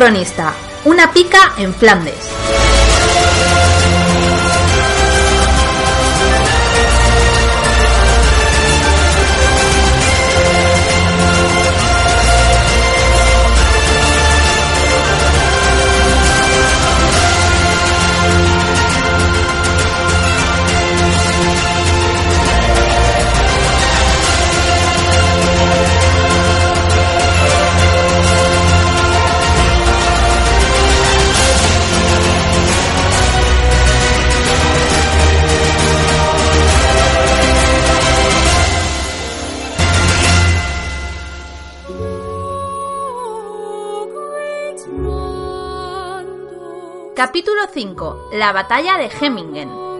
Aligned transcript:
Cronista. 0.00 0.54
Una 0.86 1.12
pica 1.12 1.52
en 1.58 1.74
Flandes. 1.74 2.39
5. 47.72 48.30
La 48.32 48.52
batalla 48.52 48.96
de 48.98 49.10
Hemmingen. 49.20 49.90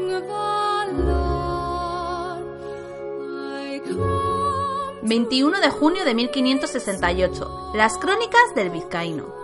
...21 5.02 5.60
de 5.60 5.70
junio 5.70 6.04
de 6.04 6.14
1568... 6.14 7.72
...Las 7.74 7.98
crónicas 7.98 8.54
del 8.54 8.70
vizcaíno... 8.70 9.34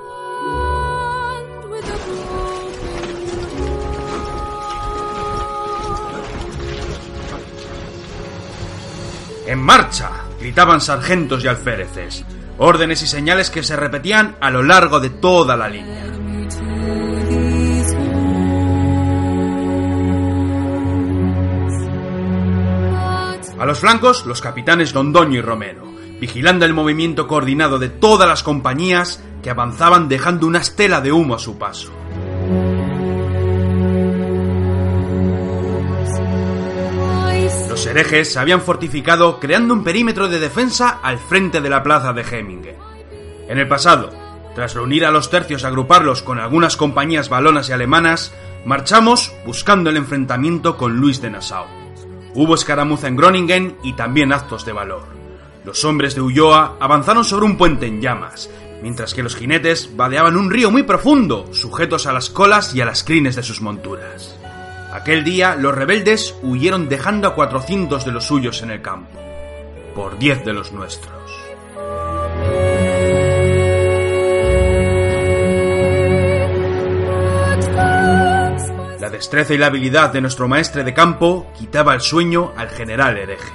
¡En 9.47 9.59
marcha! 9.61 10.27
gritaban 10.41 10.81
sargentos 10.81 11.43
y 11.43 11.49
alféreces, 11.49 12.25
órdenes 12.59 13.03
y 13.03 13.07
señales 13.07 13.51
que 13.51 13.63
se 13.63 13.77
repetían 13.77 14.37
a 14.41 14.51
lo 14.51 14.63
largo 14.63 15.01
de 15.01 15.11
toda 15.11 15.57
la 15.57 15.69
línea. 15.69 16.16
A 23.59 23.65
los 23.65 23.79
flancos, 23.79 24.27
los 24.27 24.43
capitanes 24.43 24.95
Londoño 24.95 25.39
y 25.39 25.41
Romero, 25.41 25.85
vigilando 26.21 26.67
el 26.67 26.75
movimiento 26.75 27.27
coordinado 27.27 27.79
de 27.79 27.89
todas 27.89 28.29
las 28.29 28.43
compañías 28.43 29.23
que 29.43 29.49
avanzaban 29.49 30.09
dejando 30.09 30.47
una 30.47 30.59
estela 30.59 31.01
de 31.01 31.13
humo 31.13 31.35
a 31.35 31.39
su 31.39 31.57
paso. 31.57 31.91
Los 37.69 37.87
herejes 37.87 38.33
se 38.33 38.39
habían 38.39 38.61
fortificado 38.61 39.39
creando 39.41 39.73
un 39.73 39.85
perímetro 39.85 40.29
de 40.29 40.39
defensa 40.39 41.01
al 41.03 41.19
frente 41.19 41.61
de 41.61 41.71
la 41.71 41.83
plaza 41.83 42.13
de 42.13 42.23
Hemmingen. 42.23 42.77
En 43.49 43.59
el 43.59 43.69
pasado, 43.69 44.11
tras 44.55 44.75
reunir 44.75 45.05
a 45.05 45.11
los 45.11 45.31
tercios 45.31 45.65
agruparlos 45.65 46.23
con 46.23 46.39
algunas 46.41 46.77
compañías 46.77 47.29
balonas 47.29 47.69
y 47.69 47.73
alemanas, 47.73 48.35
marchamos 48.65 49.33
buscando 49.45 49.91
el 49.91 49.97
enfrentamiento 49.99 50.77
con 50.77 50.97
Luis 50.97 51.21
de 51.21 51.31
Nassau. 51.31 51.76
Hubo 52.39 52.55
escaramuza 52.55 53.09
en 53.09 53.17
Groningen 53.17 53.79
y 53.83 53.95
también 53.95 54.31
actos 54.31 54.67
de 54.67 54.73
valor. 54.73 55.05
Los 55.65 55.87
hombres 55.87 56.15
de 56.15 56.21
Ulloa 56.21 56.77
avanzaron 56.79 57.25
sobre 57.25 57.47
un 57.47 57.57
puente 57.57 57.87
en 57.87 58.03
llamas, 58.03 58.51
mientras 58.83 59.15
que 59.15 59.23
los 59.23 59.35
jinetes 59.35 59.97
vadeaban 59.97 60.37
un 60.37 60.51
río 60.51 60.71
muy 60.71 60.83
profundo, 60.83 61.49
sujetos 61.55 62.07
a 62.07 62.13
las 62.13 62.29
colas 62.29 62.75
y 62.75 62.83
a 62.83 62.85
las 62.85 63.05
crines 63.05 63.37
de 63.37 63.43
sus 63.43 63.63
monturas. 63.63 64.37
Aquel 64.93 65.25
día 65.25 65.57
los 65.57 65.75
rebeldes 65.75 66.35
huyeron 66.43 66.91
dejando 66.91 67.27
a 67.27 67.35
400 67.35 68.05
de 68.05 68.13
los 68.13 68.27
suyos 68.27 68.61
en 68.61 68.71
el 68.71 68.83
campo, 68.83 69.19
por 69.95 70.19
10 70.19 70.45
de 70.45 70.53
los 70.53 70.73
nuestros. 70.73 71.36
Destreza 79.17 79.55
y 79.55 79.59
la 79.59 79.69
habilidad 79.69 80.13
de 80.13 80.21
nuestro 80.21 80.47
maestre 80.47 80.85
de 80.85 80.93
campo 80.93 81.51
quitaba 81.57 81.95
el 81.95 82.03
sueño 82.03 82.53
al 82.55 82.69
general 82.69 83.17
hereje. 83.17 83.51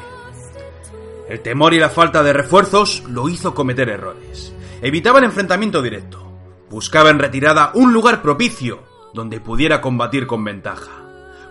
El 1.30 1.40
temor 1.42 1.76
y 1.76 1.80
la 1.80 1.90
falta 1.90 2.24
de 2.24 2.34
refuerzos 2.34 3.04
lo 3.08 3.30
hizo 3.30 3.54
cometer 3.54 3.88
errores. 3.88 4.52
Evitaba 4.82 5.20
el 5.20 5.26
enfrentamiento 5.26 5.84
directo. 5.84 6.20
Buscaba 6.68 7.12
en 7.12 7.20
retirada 7.20 7.72
un 7.76 7.94
lugar 7.94 8.24
propicio 8.24 8.80
donde 9.14 9.40
pudiera 9.40 9.82
combatir 9.82 10.26
con 10.26 10.44
ventaja. 10.44 10.92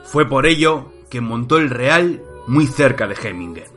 Fue 0.03 0.29
por 0.29 0.45
ello 0.45 0.93
que 1.09 1.21
montó 1.21 1.59
el 1.59 1.71
Real 1.71 2.21
muy 2.49 2.67
cerca 2.67 3.07
de 3.07 3.15
Hemmingen. 3.15 3.71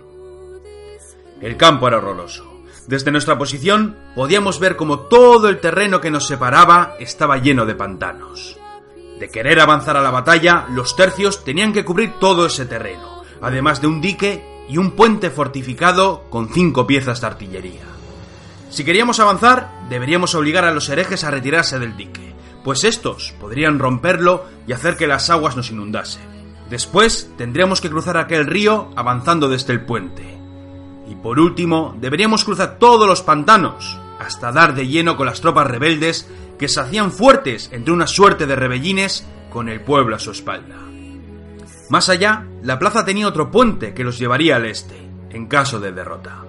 El 1.42 1.58
campo 1.58 1.88
era 1.88 1.98
horroroso. 1.98 2.64
Desde 2.88 3.12
nuestra 3.12 3.38
posición 3.38 3.98
podíamos 4.16 4.60
ver 4.60 4.78
como 4.78 5.02
todo 5.02 5.48
el 5.48 5.60
terreno 5.60 6.02
que 6.02 6.10
nos 6.10 6.26
separaba 6.26 6.96
estaba 7.00 7.38
lleno 7.38 7.68
de 7.68 7.76
pantanos. 7.76 8.58
De 9.24 9.30
querer 9.30 9.62
avanzar 9.62 9.96
a 9.96 10.02
la 10.02 10.12
batalla, 10.12 10.66
los 10.70 10.98
tercios 10.98 11.46
tenían 11.46 11.72
que 11.72 11.86
cubrir 11.86 12.20
todo 12.20 12.46
ese 12.46 12.66
terreno, 12.66 13.22
además 13.40 13.80
de 13.80 13.88
un 13.88 14.02
dique 14.02 14.44
y 14.68 14.78
un 14.78 14.98
puente 14.98 15.30
fortificado 15.30 16.26
con 16.30 16.50
cinco 16.50 16.86
piezas 16.86 17.22
de 17.22 17.28
artillería. 17.28 17.84
Si 18.70 18.84
queríamos 18.84 19.22
avanzar, 19.22 19.72
deberíamos 19.88 20.36
obligar 20.36 20.66
a 20.66 20.74
los 20.74 20.90
herejes 20.90 21.24
a 21.24 21.32
retirarse 21.32 21.80
del 21.80 21.96
dique, 21.96 22.36
pues 22.66 22.84
estos 22.84 23.34
podrían 23.40 23.80
romperlo 23.80 24.44
y 24.68 24.74
hacer 24.74 24.98
que 24.98 25.08
las 25.08 25.30
aguas 25.30 25.56
nos 25.56 25.72
inundasen. 25.72 26.24
Después 26.70 27.32
tendríamos 27.38 27.80
que 27.80 27.90
cruzar 27.90 28.18
aquel 28.18 28.46
río 28.46 28.92
avanzando 28.98 29.48
desde 29.48 29.72
el 29.72 29.86
puente. 29.86 30.38
Y 31.08 31.16
por 31.16 31.40
último, 31.40 31.96
deberíamos 31.98 32.44
cruzar 32.44 32.78
todos 32.78 33.08
los 33.08 33.22
pantanos, 33.22 33.98
hasta 34.20 34.52
dar 34.52 34.76
de 34.76 34.86
lleno 34.86 35.16
con 35.16 35.28
las 35.28 35.40
tropas 35.40 35.68
rebeldes 35.68 36.28
que 36.64 36.70
se 36.70 36.80
hacían 36.80 37.12
fuertes 37.12 37.68
entre 37.74 37.92
una 37.92 38.08
suerte 38.08 38.46
de 38.46 38.56
rebellines 38.56 39.28
con 39.50 39.68
el 39.68 39.82
pueblo 39.82 40.16
a 40.16 40.20
su 40.20 40.32
espalda. 40.32 40.78
Más 41.90 42.08
allá, 42.08 42.48
la 42.62 42.80
plaza 42.80 43.04
tenía 43.04 43.28
otro 43.28 43.52
puente 43.52 43.94
que 43.94 44.06
los 44.06 44.18
llevaría 44.18 44.56
al 44.56 44.66
este, 44.66 44.96
en 45.32 45.48
caso 45.48 45.82
de 45.82 45.92
derrota. 45.92 46.46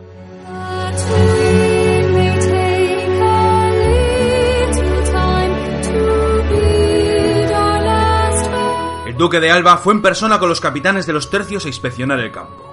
El 9.09 9.17
duque 9.17 9.41
de 9.41 9.51
Alba 9.51 9.79
fue 9.79 9.95
en 9.95 10.03
persona 10.03 10.39
con 10.39 10.49
los 10.49 10.61
capitanes 10.61 11.07
de 11.07 11.13
los 11.13 11.29
tercios 11.29 11.65
a 11.65 11.69
inspeccionar 11.69 12.21
el 12.21 12.31
campo. 12.31 12.73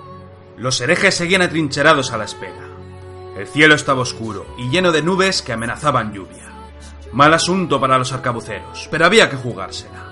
Los 0.58 0.80
herejes 0.80 1.16
seguían 1.16 1.42
atrincherados 1.42 2.12
a 2.12 2.20
la 2.20 2.26
espera. 2.26 2.70
El 3.36 3.48
cielo 3.48 3.74
estaba 3.74 4.02
oscuro 4.02 4.46
y 4.60 4.70
lleno 4.70 4.92
de 4.92 5.02
nubes 5.02 5.42
que 5.42 5.54
amenazaban 5.54 6.14
lluvia. 6.14 6.61
Mal 7.14 7.34
asunto 7.34 7.80
para 7.80 7.98
los 7.98 8.14
arcabuceros, 8.14 8.88
pero 8.90 9.06
había 9.06 9.30
que 9.30 9.36
jugársela. 9.36 10.06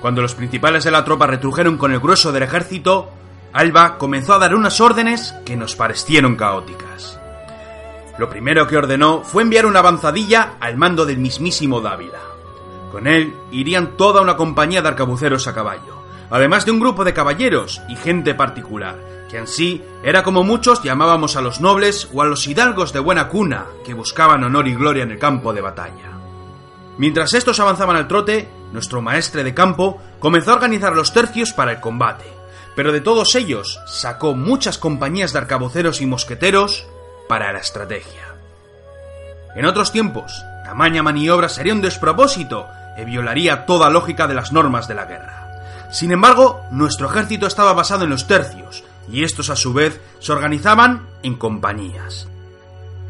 Cuando 0.00 0.22
los 0.22 0.34
principales 0.34 0.84
de 0.84 0.90
la 0.90 1.04
tropa 1.04 1.26
retrujeron 1.26 1.76
con 1.76 1.92
el 1.92 2.00
grueso 2.00 2.30
del 2.30 2.44
ejército, 2.44 3.10
Alba 3.52 3.98
comenzó 3.98 4.34
a 4.34 4.38
dar 4.38 4.54
unas 4.54 4.80
órdenes 4.80 5.34
que 5.44 5.56
nos 5.56 5.74
parecieron 5.74 6.36
caóticas. 6.36 7.18
Lo 8.18 8.30
primero 8.30 8.66
que 8.66 8.76
ordenó 8.76 9.22
fue 9.24 9.42
enviar 9.42 9.66
una 9.66 9.80
avanzadilla 9.80 10.54
al 10.60 10.76
mando 10.76 11.04
del 11.04 11.18
mismísimo 11.18 11.80
Dávila. 11.80 12.20
Con 12.92 13.06
él 13.06 13.34
irían 13.50 13.96
toda 13.96 14.22
una 14.22 14.36
compañía 14.36 14.82
de 14.82 14.88
arcabuceros 14.88 15.48
a 15.48 15.54
caballo, 15.54 16.02
además 16.30 16.64
de 16.64 16.70
un 16.70 16.80
grupo 16.80 17.04
de 17.04 17.12
caballeros 17.12 17.82
y 17.88 17.96
gente 17.96 18.34
particular, 18.34 18.96
que 19.28 19.38
en 19.38 19.46
sí 19.46 19.82
era 20.02 20.22
como 20.22 20.44
muchos 20.44 20.82
llamábamos 20.82 21.36
a 21.36 21.40
los 21.40 21.60
nobles 21.60 22.08
o 22.14 22.22
a 22.22 22.26
los 22.26 22.46
hidalgos 22.46 22.92
de 22.92 23.00
buena 23.00 23.28
cuna 23.28 23.66
que 23.84 23.94
buscaban 23.94 24.44
honor 24.44 24.68
y 24.68 24.74
gloria 24.74 25.02
en 25.02 25.10
el 25.10 25.18
campo 25.18 25.52
de 25.52 25.60
batalla. 25.60 26.15
Mientras 26.98 27.34
estos 27.34 27.60
avanzaban 27.60 27.96
al 27.96 28.08
trote, 28.08 28.48
nuestro 28.72 29.02
maestre 29.02 29.44
de 29.44 29.54
campo 29.54 30.00
comenzó 30.18 30.52
a 30.52 30.54
organizar 30.54 30.94
los 30.94 31.12
tercios 31.12 31.52
para 31.52 31.72
el 31.72 31.80
combate, 31.80 32.24
pero 32.74 32.92
de 32.92 33.00
todos 33.00 33.34
ellos 33.34 33.80
sacó 33.86 34.34
muchas 34.34 34.78
compañías 34.78 35.32
de 35.32 35.38
arcabuceros 35.38 36.00
y 36.00 36.06
mosqueteros 36.06 36.86
para 37.28 37.52
la 37.52 37.58
estrategia. 37.58 38.34
En 39.54 39.66
otros 39.66 39.92
tiempos, 39.92 40.44
tamaña 40.64 41.02
maniobra 41.02 41.48
sería 41.48 41.74
un 41.74 41.80
despropósito 41.80 42.66
y 42.98 43.04
violaría 43.04 43.66
toda 43.66 43.90
lógica 43.90 44.26
de 44.26 44.34
las 44.34 44.52
normas 44.52 44.88
de 44.88 44.94
la 44.94 45.04
guerra. 45.04 45.88
Sin 45.90 46.12
embargo, 46.12 46.62
nuestro 46.70 47.08
ejército 47.08 47.46
estaba 47.46 47.72
basado 47.72 48.04
en 48.04 48.10
los 48.10 48.26
tercios, 48.26 48.84
y 49.10 49.24
estos 49.24 49.50
a 49.50 49.56
su 49.56 49.72
vez 49.72 50.00
se 50.18 50.32
organizaban 50.32 51.06
en 51.22 51.36
compañías. 51.36 52.28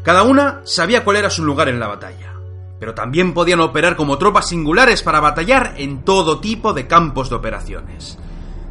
Cada 0.03 0.23
una 0.23 0.61
sabía 0.63 1.03
cuál 1.03 1.17
era 1.17 1.29
su 1.29 1.43
lugar 1.43 1.69
en 1.69 1.79
la 1.79 1.87
batalla, 1.87 2.33
pero 2.79 2.93
también 2.93 3.33
podían 3.33 3.59
operar 3.59 3.95
como 3.95 4.17
tropas 4.17 4.49
singulares 4.49 5.03
para 5.03 5.19
batallar 5.19 5.73
en 5.77 6.03
todo 6.03 6.39
tipo 6.39 6.73
de 6.73 6.87
campos 6.87 7.29
de 7.29 7.35
operaciones. 7.35 8.17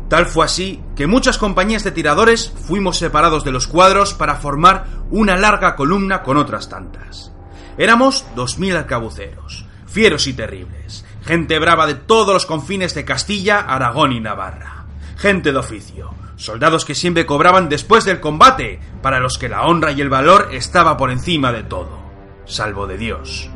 Tal 0.08 0.26
fue 0.26 0.44
así 0.44 0.80
que 0.94 1.08
muchas 1.08 1.36
compañías 1.36 1.82
de 1.82 1.90
tiradores 1.90 2.52
fuimos 2.66 2.96
separados 2.98 3.42
de 3.44 3.50
los 3.50 3.66
cuadros 3.66 4.14
para 4.14 4.36
formar 4.36 4.86
una 5.10 5.36
larga 5.36 5.74
columna 5.74 6.22
con 6.22 6.36
otras 6.36 6.68
tantas. 6.68 7.32
Éramos 7.76 8.24
dos 8.36 8.58
mil 8.58 8.76
arcabuceros, 8.76 9.66
fieros 9.86 10.28
y 10.28 10.32
terribles, 10.32 11.04
gente 11.24 11.58
brava 11.58 11.86
de 11.86 11.94
todos 11.94 12.32
los 12.32 12.46
confines 12.46 12.94
de 12.94 13.04
Castilla, 13.04 13.58
Aragón 13.58 14.12
y 14.12 14.20
Navarra, 14.20 14.86
gente 15.16 15.50
de 15.50 15.58
oficio, 15.58 16.14
soldados 16.36 16.84
que 16.84 16.94
siempre 16.94 17.26
cobraban 17.26 17.68
después 17.68 18.04
del 18.04 18.20
combate, 18.20 18.80
para 19.02 19.18
los 19.18 19.38
que 19.38 19.48
la 19.48 19.66
honra 19.66 19.90
y 19.90 20.00
el 20.00 20.08
valor 20.08 20.50
estaba 20.52 20.96
por 20.96 21.10
encima 21.10 21.50
de 21.50 21.64
todo, 21.64 21.98
salvo 22.44 22.86
de 22.86 22.96
Dios. 22.96 23.50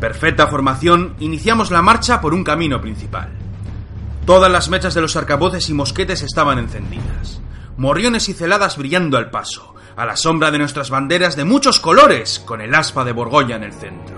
Perfecta 0.00 0.46
formación, 0.46 1.16
iniciamos 1.20 1.70
la 1.70 1.80
marcha 1.80 2.20
por 2.20 2.34
un 2.34 2.44
camino 2.44 2.80
principal. 2.80 3.30
Todas 4.26 4.50
las 4.50 4.68
mechas 4.68 4.94
de 4.94 5.00
los 5.00 5.16
arcabuces 5.16 5.70
y 5.70 5.74
mosquetes 5.74 6.22
estaban 6.22 6.58
encendidas, 6.58 7.40
morriones 7.76 8.28
y 8.28 8.34
celadas 8.34 8.76
brillando 8.76 9.16
al 9.16 9.30
paso, 9.30 9.74
a 9.96 10.04
la 10.04 10.16
sombra 10.16 10.50
de 10.50 10.58
nuestras 10.58 10.90
banderas 10.90 11.36
de 11.36 11.44
muchos 11.44 11.80
colores, 11.80 12.40
con 12.40 12.60
el 12.60 12.74
aspa 12.74 13.04
de 13.04 13.12
Borgoña 13.12 13.56
en 13.56 13.62
el 13.62 13.72
centro. 13.72 14.16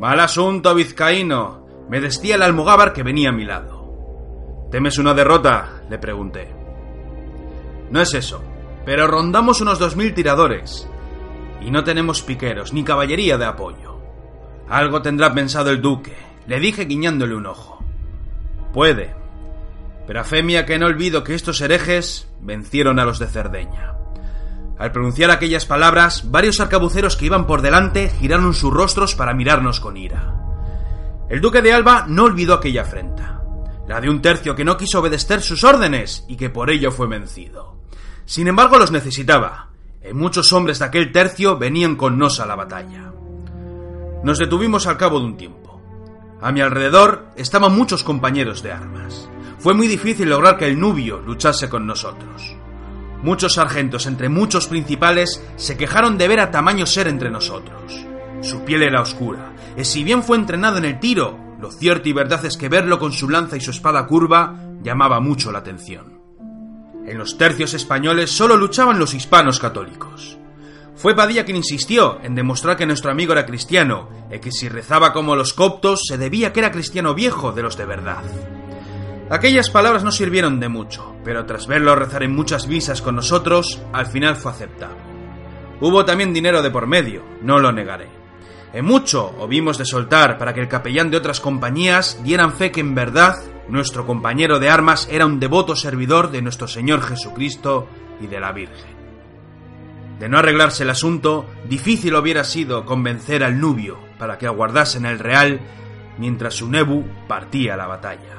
Mal 0.00 0.18
asunto, 0.18 0.74
vizcaíno, 0.74 1.66
me 1.88 2.00
decía 2.00 2.34
el 2.34 2.42
almogávar 2.42 2.92
que 2.92 3.04
venía 3.04 3.28
a 3.28 3.32
mi 3.32 3.44
lado. 3.44 4.68
¿Temes 4.72 4.98
una 4.98 5.14
derrota? 5.14 5.82
le 5.88 5.98
pregunté. 5.98 6.52
No 7.90 8.00
es 8.00 8.12
eso, 8.14 8.42
pero 8.84 9.06
rondamos 9.06 9.60
unos 9.60 9.78
dos 9.78 9.94
mil 9.94 10.12
tiradores, 10.12 10.88
y 11.60 11.70
no 11.70 11.84
tenemos 11.84 12.22
piqueros 12.22 12.72
ni 12.72 12.82
caballería 12.82 13.38
de 13.38 13.44
apoyo. 13.44 13.95
Algo 14.68 15.02
tendrá 15.02 15.32
pensado 15.32 15.70
el 15.70 15.80
duque, 15.80 16.16
le 16.46 16.58
dije 16.58 16.84
guiñándole 16.84 17.34
un 17.34 17.46
ojo. 17.46 17.84
Puede, 18.72 19.14
pero 20.06 20.20
a 20.20 20.24
fe 20.24 20.42
mía 20.42 20.66
que 20.66 20.78
no 20.78 20.86
olvido 20.86 21.24
que 21.24 21.34
estos 21.34 21.60
herejes 21.60 22.28
vencieron 22.40 22.98
a 22.98 23.04
los 23.04 23.18
de 23.18 23.26
Cerdeña. 23.26 23.94
Al 24.78 24.92
pronunciar 24.92 25.30
aquellas 25.30 25.66
palabras, 25.66 26.30
varios 26.30 26.60
arcabuceros 26.60 27.16
que 27.16 27.26
iban 27.26 27.46
por 27.46 27.62
delante 27.62 28.10
giraron 28.20 28.54
sus 28.54 28.72
rostros 28.72 29.14
para 29.14 29.34
mirarnos 29.34 29.80
con 29.80 29.96
ira. 29.96 30.34
El 31.30 31.40
duque 31.40 31.62
de 31.62 31.72
Alba 31.72 32.04
no 32.08 32.24
olvidó 32.24 32.54
aquella 32.54 32.82
afrenta, 32.82 33.40
la 33.88 34.00
de 34.00 34.10
un 34.10 34.20
tercio 34.20 34.54
que 34.54 34.64
no 34.64 34.76
quiso 34.76 35.00
obedecer 35.00 35.40
sus 35.40 35.64
órdenes 35.64 36.24
y 36.28 36.36
que 36.36 36.50
por 36.50 36.70
ello 36.70 36.92
fue 36.92 37.08
vencido. 37.08 37.80
Sin 38.26 38.48
embargo, 38.48 38.78
los 38.78 38.90
necesitaba, 38.90 39.70
y 40.08 40.12
muchos 40.12 40.52
hombres 40.52 40.78
de 40.78 40.84
aquel 40.84 41.10
tercio 41.10 41.56
venían 41.56 41.96
con 41.96 42.18
nos 42.18 42.38
a 42.38 42.46
la 42.46 42.54
batalla. 42.54 43.12
Nos 44.26 44.38
detuvimos 44.38 44.88
al 44.88 44.96
cabo 44.96 45.20
de 45.20 45.26
un 45.26 45.36
tiempo. 45.36 45.80
A 46.42 46.50
mi 46.50 46.60
alrededor 46.60 47.28
estaban 47.36 47.76
muchos 47.76 48.02
compañeros 48.02 48.60
de 48.60 48.72
armas. 48.72 49.30
Fue 49.60 49.72
muy 49.72 49.86
difícil 49.86 50.28
lograr 50.28 50.56
que 50.56 50.66
el 50.66 50.80
nubio 50.80 51.20
luchase 51.20 51.68
con 51.68 51.86
nosotros. 51.86 52.56
Muchos 53.22 53.54
sargentos, 53.54 54.04
entre 54.06 54.28
muchos 54.28 54.66
principales, 54.66 55.40
se 55.54 55.76
quejaron 55.76 56.18
de 56.18 56.26
ver 56.26 56.40
a 56.40 56.50
tamaño 56.50 56.86
ser 56.86 57.06
entre 57.06 57.30
nosotros. 57.30 58.04
Su 58.40 58.64
piel 58.64 58.82
era 58.82 59.00
oscura, 59.00 59.54
y 59.76 59.84
si 59.84 60.02
bien 60.02 60.24
fue 60.24 60.36
entrenado 60.36 60.78
en 60.78 60.86
el 60.86 60.98
tiro, 60.98 61.38
lo 61.60 61.70
cierto 61.70 62.08
y 62.08 62.12
verdad 62.12 62.44
es 62.46 62.56
que 62.56 62.68
verlo 62.68 62.98
con 62.98 63.12
su 63.12 63.28
lanza 63.28 63.56
y 63.56 63.60
su 63.60 63.70
espada 63.70 64.08
curva 64.08 64.56
llamaba 64.82 65.20
mucho 65.20 65.52
la 65.52 65.60
atención. 65.60 66.20
En 67.06 67.16
los 67.16 67.38
tercios 67.38 67.74
españoles 67.74 68.32
solo 68.32 68.56
luchaban 68.56 68.98
los 68.98 69.14
hispanos 69.14 69.60
católicos. 69.60 70.36
Fue 70.96 71.14
Padilla 71.14 71.44
quien 71.44 71.58
insistió 71.58 72.18
en 72.22 72.34
demostrar 72.34 72.76
que 72.76 72.86
nuestro 72.86 73.10
amigo 73.10 73.34
era 73.34 73.44
cristiano, 73.44 74.08
y 74.30 74.38
que 74.38 74.50
si 74.50 74.68
rezaba 74.68 75.12
como 75.12 75.36
los 75.36 75.52
coptos 75.52 76.04
se 76.08 76.16
debía 76.16 76.52
que 76.52 76.60
era 76.60 76.70
cristiano 76.70 77.14
viejo 77.14 77.52
de 77.52 77.62
los 77.62 77.76
de 77.76 77.84
verdad. 77.84 78.24
Aquellas 79.28 79.68
palabras 79.68 80.04
no 80.04 80.10
sirvieron 80.10 80.58
de 80.58 80.70
mucho, 80.70 81.14
pero 81.22 81.44
tras 81.44 81.66
verlo 81.66 81.94
rezar 81.96 82.22
en 82.22 82.34
muchas 82.34 82.66
misas 82.66 83.02
con 83.02 83.16
nosotros, 83.16 83.82
al 83.92 84.06
final 84.06 84.36
fue 84.36 84.52
aceptado. 84.52 84.96
Hubo 85.80 86.06
también 86.06 86.32
dinero 86.32 86.62
de 86.62 86.70
por 86.70 86.86
medio, 86.86 87.22
no 87.42 87.58
lo 87.58 87.72
negaré. 87.72 88.08
En 88.72 88.84
mucho 88.86 89.46
vimos 89.48 89.76
de 89.76 89.84
soltar 89.84 90.38
para 90.38 90.54
que 90.54 90.60
el 90.60 90.68
capellán 90.68 91.10
de 91.10 91.18
otras 91.18 91.40
compañías 91.40 92.18
dieran 92.24 92.52
fe 92.52 92.70
que 92.70 92.80
en 92.80 92.94
verdad 92.94 93.36
nuestro 93.68 94.06
compañero 94.06 94.58
de 94.60 94.70
armas 94.70 95.08
era 95.10 95.26
un 95.26 95.40
devoto 95.40 95.76
servidor 95.76 96.30
de 96.30 96.40
nuestro 96.40 96.68
Señor 96.68 97.02
Jesucristo 97.02 97.86
y 98.20 98.28
de 98.28 98.40
la 98.40 98.52
Virgen. 98.52 98.95
De 100.18 100.28
no 100.28 100.38
arreglarse 100.38 100.82
el 100.84 100.90
asunto, 100.90 101.46
difícil 101.68 102.14
hubiera 102.14 102.44
sido 102.44 102.86
convencer 102.86 103.44
al 103.44 103.60
nubio 103.60 103.98
para 104.18 104.38
que 104.38 104.46
aguardase 104.46 104.98
en 104.98 105.06
el 105.06 105.18
real 105.18 105.60
mientras 106.18 106.54
su 106.54 106.70
nebu 106.70 107.04
partía 107.28 107.74
a 107.74 107.76
la 107.76 107.86
batalla. 107.86 108.36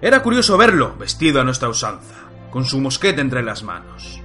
Era 0.00 0.22
curioso 0.22 0.56
verlo, 0.56 0.94
vestido 0.96 1.40
a 1.40 1.44
nuestra 1.44 1.68
usanza, 1.68 2.14
con 2.50 2.64
su 2.64 2.80
mosquete 2.80 3.20
entre 3.20 3.42
las 3.42 3.62
manos. 3.62 4.20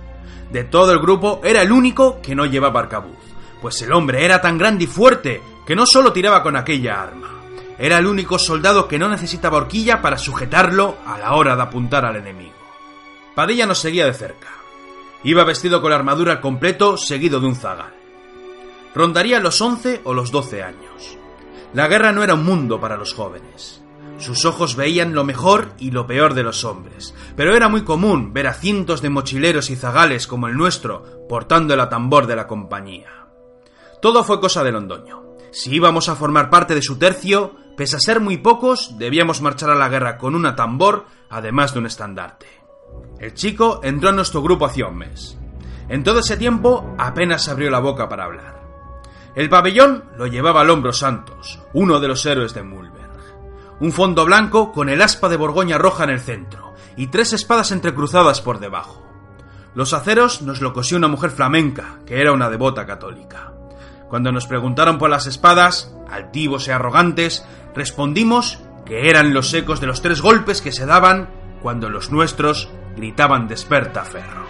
De 0.52 0.64
todo 0.64 0.94
el 0.94 1.00
grupo 1.00 1.42
era 1.44 1.62
el 1.62 1.72
único 1.72 2.22
que 2.22 2.36
no 2.36 2.46
llevaba 2.46 2.82
arcabuz, 2.82 3.18
pues 3.62 3.82
el 3.82 3.92
hombre 3.92 4.24
era 4.24 4.40
tan 4.40 4.58
grande 4.58 4.86
y 4.86 4.88
fuerte 4.88 5.42
que 5.66 5.76
no 5.76 5.86
solo 5.86 6.14
tiraba 6.14 6.44
con 6.44 6.56
aquella 6.56 7.02
arma, 7.02 7.34
era 7.78 7.98
el 7.98 8.06
único 8.06 8.38
soldado 8.38 8.88
que 8.88 9.00
no 9.00 9.10
necesitaba 9.10 9.58
horquilla 9.58 10.02
para 10.02 10.18
sujetarlo 10.18 10.98
a 11.06 11.18
la 11.18 11.34
hora 11.34 11.56
de 11.56 11.64
apuntar 11.64 12.06
al 12.06 12.18
enemigo. 12.18 12.54
Padilla 13.36 13.66
nos 13.66 13.80
seguía 13.80 14.06
de 14.06 14.14
cerca. 14.14 14.63
Iba 15.24 15.44
vestido 15.46 15.82
con 15.82 15.92
la 15.92 15.96
armadura 15.96 16.34
al 16.34 16.42
completo, 16.42 16.98
seguido 16.98 17.40
de 17.40 17.48
un 17.48 17.56
zagal. 17.56 17.94
Rondaría 18.94 19.40
los 19.40 19.60
11 19.62 20.02
o 20.04 20.14
los 20.14 20.32
12 20.32 20.64
años. 20.64 21.18
La 21.74 21.88
guerra 21.88 22.12
no 22.12 22.24
era 22.24 22.34
un 22.36 22.44
mundo 22.44 22.80
para 22.80 22.98
los 22.98 23.14
jóvenes. 23.14 23.82
Sus 24.20 24.46
ojos 24.46 24.76
veían 24.76 25.16
lo 25.16 25.24
mejor 25.24 25.72
y 25.80 25.92
lo 25.92 26.06
peor 26.06 26.34
de 26.34 26.44
los 26.44 26.64
hombres, 26.64 27.16
pero 27.36 27.56
era 27.56 27.68
muy 27.68 27.84
común 27.84 28.32
ver 28.32 28.48
a 28.48 28.54
cientos 28.54 29.02
de 29.02 29.10
mochileros 29.10 29.70
y 29.70 29.76
zagales 29.76 30.28
como 30.28 30.48
el 30.48 30.56
nuestro 30.56 31.26
portando 31.28 31.74
el 31.74 31.80
atambor 31.80 32.28
de 32.28 32.36
la 32.36 32.46
compañía. 32.46 33.28
Todo 34.02 34.24
fue 34.24 34.40
cosa 34.40 34.64
de 34.64 34.72
Londoño. 34.72 35.24
Si 35.52 35.74
íbamos 35.74 36.10
a 36.10 36.16
formar 36.16 36.50
parte 36.50 36.76
de 36.76 36.82
su 36.82 36.98
tercio, 36.98 37.56
pese 37.76 37.96
a 37.96 38.00
ser 38.00 38.20
muy 38.20 38.38
pocos, 38.38 38.98
debíamos 38.98 39.42
marchar 39.42 39.70
a 39.72 39.76
la 39.76 39.90
guerra 39.90 40.18
con 40.18 40.36
un 40.36 40.46
atambor, 40.46 41.06
además 41.30 41.74
de 41.74 41.80
un 41.80 41.86
estandarte. 41.88 42.63
El 43.24 43.34
chico 43.34 43.80
entró 43.84 44.10
en 44.10 44.18
nuestro 44.18 44.42
grupo 44.42 44.66
hacía 44.66 44.88
un 44.88 44.98
mes. 44.98 45.38
En 45.88 46.04
todo 46.04 46.20
ese 46.20 46.36
tiempo 46.36 46.94
apenas 46.98 47.48
abrió 47.48 47.70
la 47.70 47.80
boca 47.80 48.10
para 48.10 48.26
hablar. 48.26 48.62
El 49.36 49.50
pabellón 49.50 50.04
lo 50.18 50.28
llevaba 50.28 50.62
al 50.62 50.70
hombro 50.70 50.92
Santos, 50.92 51.62
uno 51.74 52.00
de 52.00 52.10
los 52.10 52.26
héroes 52.26 52.54
de 52.54 52.64
Mulver 52.64 53.04
un 53.80 53.92
fondo 53.92 54.24
blanco 54.24 54.72
con 54.72 54.88
el 54.88 55.02
aspa 55.02 55.30
de 55.30 55.36
Borgoña 55.36 55.78
roja 55.78 56.04
en 56.06 56.12
el 56.12 56.20
centro 56.20 56.74
y 56.96 57.08
tres 57.08 57.34
espadas 57.34 57.72
entrecruzadas 57.72 58.42
por 58.42 58.60
debajo. 58.60 59.02
Los 59.76 59.94
aceros 59.94 60.42
nos 60.42 60.62
lo 60.62 60.72
cosió 60.72 60.98
una 60.98 61.08
mujer 61.08 61.32
flamenca, 61.32 62.00
que 62.06 62.22
era 62.22 62.32
una 62.32 62.50
devota 62.50 62.86
católica. 62.86 63.52
Cuando 64.08 64.32
nos 64.32 64.46
preguntaron 64.46 65.00
por 65.00 65.10
las 65.10 65.26
espadas, 65.26 65.94
altivos 66.10 66.68
y 66.68 66.72
arrogantes, 66.72 67.46
respondimos 67.76 68.60
que 68.86 69.10
eran 69.10 69.34
los 69.34 69.54
ecos 69.54 69.82
de 69.82 69.88
los 69.88 70.02
tres 70.02 70.22
golpes 70.22 70.62
que 70.62 70.72
se 70.72 70.86
daban 70.86 71.30
cuando 71.62 71.90
los 71.90 72.12
nuestros 72.12 72.70
gritaban 72.96 73.48
desperta 73.48 74.04
ferro. 74.04 74.44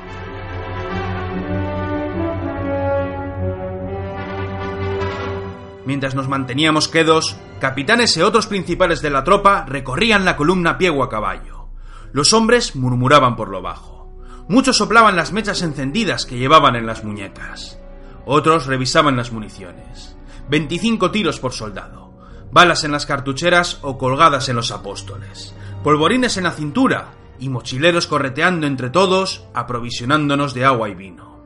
Mientras 5.86 6.16
nos 6.16 6.30
manteníamos 6.30 6.88
quedos, 6.88 7.36
capitanes 7.60 8.16
y 8.16 8.22
otros 8.22 8.48
principales 8.48 9.02
de 9.02 9.10
la 9.10 9.24
tropa 9.24 9.66
recorrían 9.68 10.24
la 10.24 10.38
columna 10.38 10.78
piego 10.78 11.04
a 11.04 11.10
caballo. 11.10 11.68
Los 12.14 12.32
hombres 12.34 12.76
murmuraban 12.76 13.36
por 13.36 13.50
lo 13.50 13.62
bajo. 13.62 14.10
Muchos 14.48 14.78
soplaban 14.78 15.16
las 15.16 15.34
mechas 15.34 15.62
encendidas 15.62 16.26
que 16.26 16.38
llevaban 16.38 16.76
en 16.76 16.86
las 16.86 17.04
muñecas. 17.04 17.80
Otros 18.26 18.66
revisaban 18.66 19.18
las 19.18 19.32
municiones. 19.32 20.16
25 20.50 21.12
tiros 21.12 21.40
por 21.40 21.54
soldado. 21.54 22.14
Balas 22.52 22.84
en 22.84 22.92
las 22.92 23.06
cartucheras 23.06 23.80
o 23.82 23.98
colgadas 23.98 24.48
en 24.48 24.56
los 24.56 24.72
apóstoles. 24.72 25.56
Polvorines 25.84 26.38
en 26.38 26.44
la 26.44 26.52
cintura 26.52 27.12
y 27.44 27.50
mochileros 27.50 28.08
correteando 28.08 28.68
entre 28.68 28.90
todos, 28.90 29.44
aprovisionándonos 29.54 30.54
de 30.54 30.64
agua 30.64 30.88
y 30.88 30.96
vino. 30.96 31.44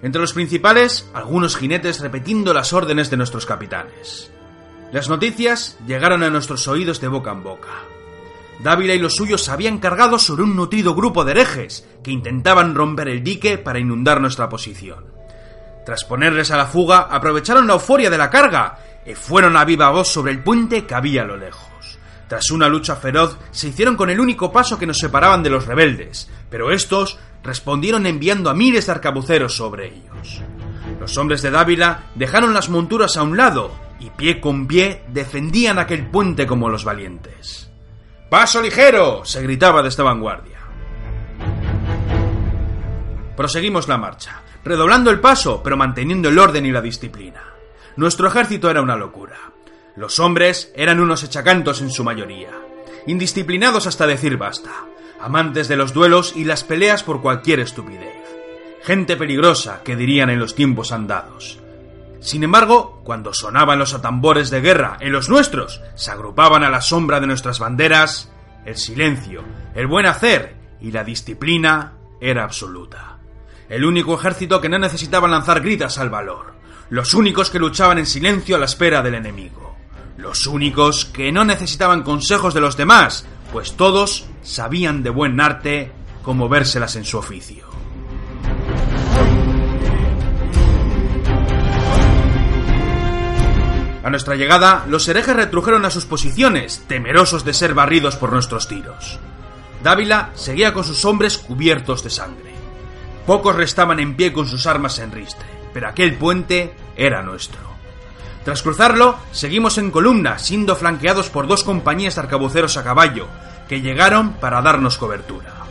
Entre 0.00 0.18
los 0.18 0.32
principales, 0.32 1.10
algunos 1.12 1.56
jinetes 1.56 2.00
repitiendo 2.00 2.54
las 2.54 2.72
órdenes 2.72 3.10
de 3.10 3.18
nuestros 3.18 3.44
capitanes. 3.44 4.32
Las 4.90 5.10
noticias 5.10 5.76
llegaron 5.86 6.22
a 6.22 6.30
nuestros 6.30 6.66
oídos 6.68 7.02
de 7.02 7.08
boca 7.08 7.32
en 7.32 7.42
boca. 7.42 7.68
Dávila 8.60 8.94
y 8.94 8.98
los 8.98 9.14
suyos 9.14 9.44
se 9.44 9.50
habían 9.50 9.78
cargado 9.78 10.18
sobre 10.18 10.42
un 10.42 10.56
nutrido 10.56 10.94
grupo 10.94 11.22
de 11.26 11.32
herejes 11.32 11.86
que 12.02 12.10
intentaban 12.10 12.74
romper 12.74 13.08
el 13.08 13.22
dique 13.22 13.58
para 13.58 13.78
inundar 13.78 14.22
nuestra 14.22 14.48
posición. 14.48 15.04
Tras 15.84 16.04
ponerles 16.04 16.50
a 16.50 16.56
la 16.56 16.66
fuga, 16.66 17.08
aprovecharon 17.10 17.66
la 17.66 17.74
euforia 17.74 18.08
de 18.08 18.18
la 18.18 18.30
carga 18.30 18.78
y 19.04 19.14
fueron 19.14 19.54
a 19.58 19.66
viva 19.66 19.90
voz 19.90 20.08
sobre 20.08 20.32
el 20.32 20.42
puente 20.42 20.86
que 20.86 20.94
había 20.94 21.22
a 21.22 21.26
lo 21.26 21.36
lejos. 21.36 21.71
Tras 22.32 22.50
una 22.50 22.66
lucha 22.66 22.96
feroz, 22.96 23.36
se 23.50 23.68
hicieron 23.68 23.94
con 23.94 24.08
el 24.08 24.18
único 24.18 24.50
paso 24.50 24.78
que 24.78 24.86
nos 24.86 24.96
separaban 24.96 25.42
de 25.42 25.50
los 25.50 25.66
rebeldes, 25.66 26.30
pero 26.48 26.72
estos 26.72 27.18
respondieron 27.44 28.06
enviando 28.06 28.48
a 28.48 28.54
miles 28.54 28.86
de 28.86 28.92
arcabuceros 28.92 29.54
sobre 29.54 29.88
ellos. 29.88 30.40
Los 30.98 31.18
hombres 31.18 31.42
de 31.42 31.50
Dávila 31.50 32.04
dejaron 32.14 32.54
las 32.54 32.70
monturas 32.70 33.18
a 33.18 33.22
un 33.22 33.36
lado 33.36 33.70
y 34.00 34.08
pie 34.08 34.40
con 34.40 34.66
pie 34.66 35.04
defendían 35.08 35.78
aquel 35.78 36.06
puente 36.06 36.46
como 36.46 36.70
los 36.70 36.86
valientes. 36.86 37.70
¡Paso 38.30 38.62
ligero! 38.62 39.26
se 39.26 39.42
gritaba 39.42 39.82
desde 39.82 40.02
vanguardia. 40.02 40.58
Proseguimos 43.36 43.88
la 43.88 43.98
marcha, 43.98 44.40
redoblando 44.64 45.10
el 45.10 45.20
paso, 45.20 45.60
pero 45.62 45.76
manteniendo 45.76 46.30
el 46.30 46.38
orden 46.38 46.64
y 46.64 46.72
la 46.72 46.80
disciplina. 46.80 47.42
Nuestro 47.96 48.26
ejército 48.26 48.70
era 48.70 48.80
una 48.80 48.96
locura. 48.96 49.36
Los 49.94 50.18
hombres 50.20 50.72
eran 50.74 51.00
unos 51.00 51.22
echacantos 51.22 51.82
en 51.82 51.90
su 51.90 52.02
mayoría, 52.04 52.50
indisciplinados 53.06 53.86
hasta 53.86 54.06
decir 54.06 54.38
basta, 54.38 54.70
amantes 55.20 55.68
de 55.68 55.76
los 55.76 55.92
duelos 55.92 56.34
y 56.34 56.44
las 56.44 56.64
peleas 56.64 57.02
por 57.02 57.20
cualquier 57.20 57.60
estupidez. 57.60 58.16
Gente 58.82 59.16
peligrosa, 59.16 59.82
que 59.84 59.94
dirían 59.94 60.30
en 60.30 60.38
los 60.38 60.54
tiempos 60.54 60.92
andados. 60.92 61.60
Sin 62.20 62.42
embargo, 62.42 63.00
cuando 63.04 63.34
sonaban 63.34 63.78
los 63.78 63.94
atambores 63.94 64.50
de 64.50 64.60
guerra 64.60 64.96
en 65.00 65.12
los 65.12 65.28
nuestros, 65.28 65.80
se 65.94 66.10
agrupaban 66.10 66.64
a 66.64 66.70
la 66.70 66.80
sombra 66.80 67.20
de 67.20 67.26
nuestras 67.26 67.58
banderas, 67.58 68.32
el 68.64 68.76
silencio, 68.76 69.42
el 69.74 69.86
buen 69.86 70.06
hacer 70.06 70.54
y 70.80 70.92
la 70.92 71.04
disciplina 71.04 71.94
era 72.20 72.44
absoluta. 72.44 73.18
El 73.68 73.84
único 73.84 74.14
ejército 74.14 74.60
que 74.60 74.68
no 74.68 74.78
necesitaba 74.78 75.28
lanzar 75.28 75.60
gritas 75.60 75.98
al 75.98 76.10
valor. 76.10 76.54
Los 76.90 77.14
únicos 77.14 77.50
que 77.50 77.58
luchaban 77.58 77.98
en 77.98 78.06
silencio 78.06 78.56
a 78.56 78.58
la 78.58 78.66
espera 78.66 79.02
del 79.02 79.14
enemigo. 79.14 79.71
Los 80.22 80.46
únicos 80.46 81.04
que 81.04 81.32
no 81.32 81.44
necesitaban 81.44 82.04
consejos 82.04 82.54
de 82.54 82.60
los 82.60 82.76
demás, 82.76 83.26
pues 83.50 83.72
todos 83.72 84.24
sabían 84.42 85.02
de 85.02 85.10
buen 85.10 85.40
arte 85.40 85.90
cómo 86.22 86.48
vérselas 86.48 86.94
en 86.94 87.04
su 87.04 87.18
oficio. 87.18 87.66
A 94.04 94.10
nuestra 94.10 94.36
llegada, 94.36 94.84
los 94.86 95.08
herejes 95.08 95.34
retrujeron 95.34 95.84
a 95.86 95.90
sus 95.90 96.06
posiciones, 96.06 96.84
temerosos 96.86 97.44
de 97.44 97.52
ser 97.52 97.74
barridos 97.74 98.14
por 98.14 98.32
nuestros 98.32 98.68
tiros. 98.68 99.18
Dávila 99.82 100.30
seguía 100.34 100.72
con 100.72 100.84
sus 100.84 101.04
hombres 101.04 101.36
cubiertos 101.36 102.04
de 102.04 102.10
sangre. 102.10 102.52
Pocos 103.26 103.56
restaban 103.56 103.98
en 103.98 104.14
pie 104.14 104.32
con 104.32 104.46
sus 104.46 104.68
armas 104.68 105.00
en 105.00 105.10
ristre, 105.10 105.48
pero 105.74 105.88
aquel 105.88 106.14
puente 106.14 106.72
era 106.94 107.22
nuestro. 107.22 107.71
Tras 108.44 108.62
cruzarlo, 108.62 109.16
seguimos 109.30 109.78
en 109.78 109.90
columna, 109.90 110.38
siendo 110.38 110.74
flanqueados 110.74 111.30
por 111.30 111.46
dos 111.46 111.62
compañías 111.62 112.16
de 112.16 112.22
arcabuceros 112.22 112.76
a 112.76 112.82
caballo, 112.82 113.28
que 113.68 113.80
llegaron 113.80 114.32
para 114.34 114.60
darnos 114.62 114.98
cobertura. 114.98 115.62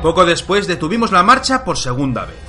Poco 0.00 0.24
después 0.24 0.66
detuvimos 0.66 1.12
la 1.12 1.22
marcha 1.22 1.62
por 1.62 1.76
segunda 1.76 2.24
vez. 2.24 2.40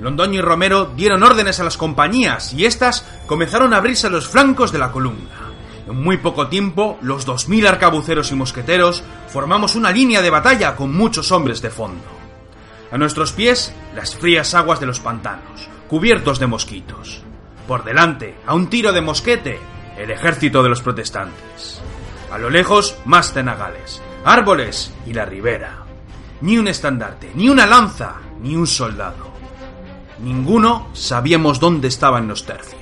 Londoño 0.00 0.38
y 0.38 0.42
Romero 0.42 0.92
dieron 0.94 1.22
órdenes 1.22 1.58
a 1.58 1.64
las 1.64 1.76
compañías 1.76 2.52
y 2.52 2.64
éstas 2.64 3.04
comenzaron 3.26 3.72
a 3.72 3.78
abrirse 3.78 4.06
a 4.06 4.10
los 4.10 4.28
flancos 4.28 4.70
de 4.70 4.78
la 4.78 4.92
columna. 4.92 5.50
En 5.88 6.00
muy 6.00 6.18
poco 6.18 6.46
tiempo, 6.46 6.98
los 7.02 7.26
2.000 7.26 7.66
arcabuceros 7.66 8.30
y 8.30 8.36
mosqueteros 8.36 9.02
formamos 9.28 9.74
una 9.74 9.90
línea 9.90 10.22
de 10.22 10.30
batalla 10.30 10.76
con 10.76 10.94
muchos 10.94 11.32
hombres 11.32 11.60
de 11.60 11.70
fondo. 11.70 12.21
A 12.92 12.98
nuestros 12.98 13.32
pies, 13.32 13.74
las 13.96 14.14
frías 14.14 14.54
aguas 14.54 14.78
de 14.78 14.86
los 14.86 15.00
pantanos, 15.00 15.68
cubiertos 15.88 16.38
de 16.38 16.46
mosquitos. 16.46 17.22
Por 17.66 17.82
delante, 17.82 18.36
a 18.46 18.54
un 18.54 18.68
tiro 18.68 18.92
de 18.92 19.00
mosquete, 19.00 19.58
el 19.98 20.10
ejército 20.10 20.62
de 20.62 20.68
los 20.68 20.82
protestantes. 20.82 21.80
A 22.30 22.38
lo 22.38 22.50
lejos, 22.50 22.96
más 23.04 23.32
cenagales, 23.32 24.00
árboles 24.24 24.92
y 25.06 25.14
la 25.14 25.24
ribera 25.24 25.82
ni 26.42 26.58
un 26.58 26.68
estandarte, 26.68 27.30
ni 27.34 27.48
una 27.48 27.66
lanza, 27.66 28.16
ni 28.40 28.54
un 28.54 28.66
soldado. 28.66 29.32
Ninguno 30.18 30.88
sabíamos 30.92 31.58
dónde 31.58 31.88
estaban 31.88 32.28
los 32.28 32.44
tercios. 32.44 32.81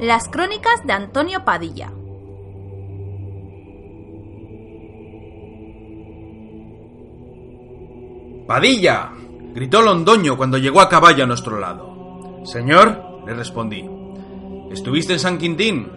Las 0.00 0.30
crónicas 0.30 0.86
de 0.86 0.94
Antonio 0.94 1.44
Padilla. 1.44 1.92
¡Padilla! 8.46 9.10
gritó 9.52 9.82
Londoño 9.82 10.38
cuando 10.38 10.56
llegó 10.56 10.80
a 10.80 10.88
caballo 10.88 11.24
a 11.24 11.26
nuestro 11.26 11.60
lado. 11.60 12.40
Señor, 12.46 13.20
le 13.26 13.34
respondí, 13.34 13.84
estuviste 14.72 15.12
en 15.12 15.18
San 15.18 15.36
Quintín, 15.36 15.92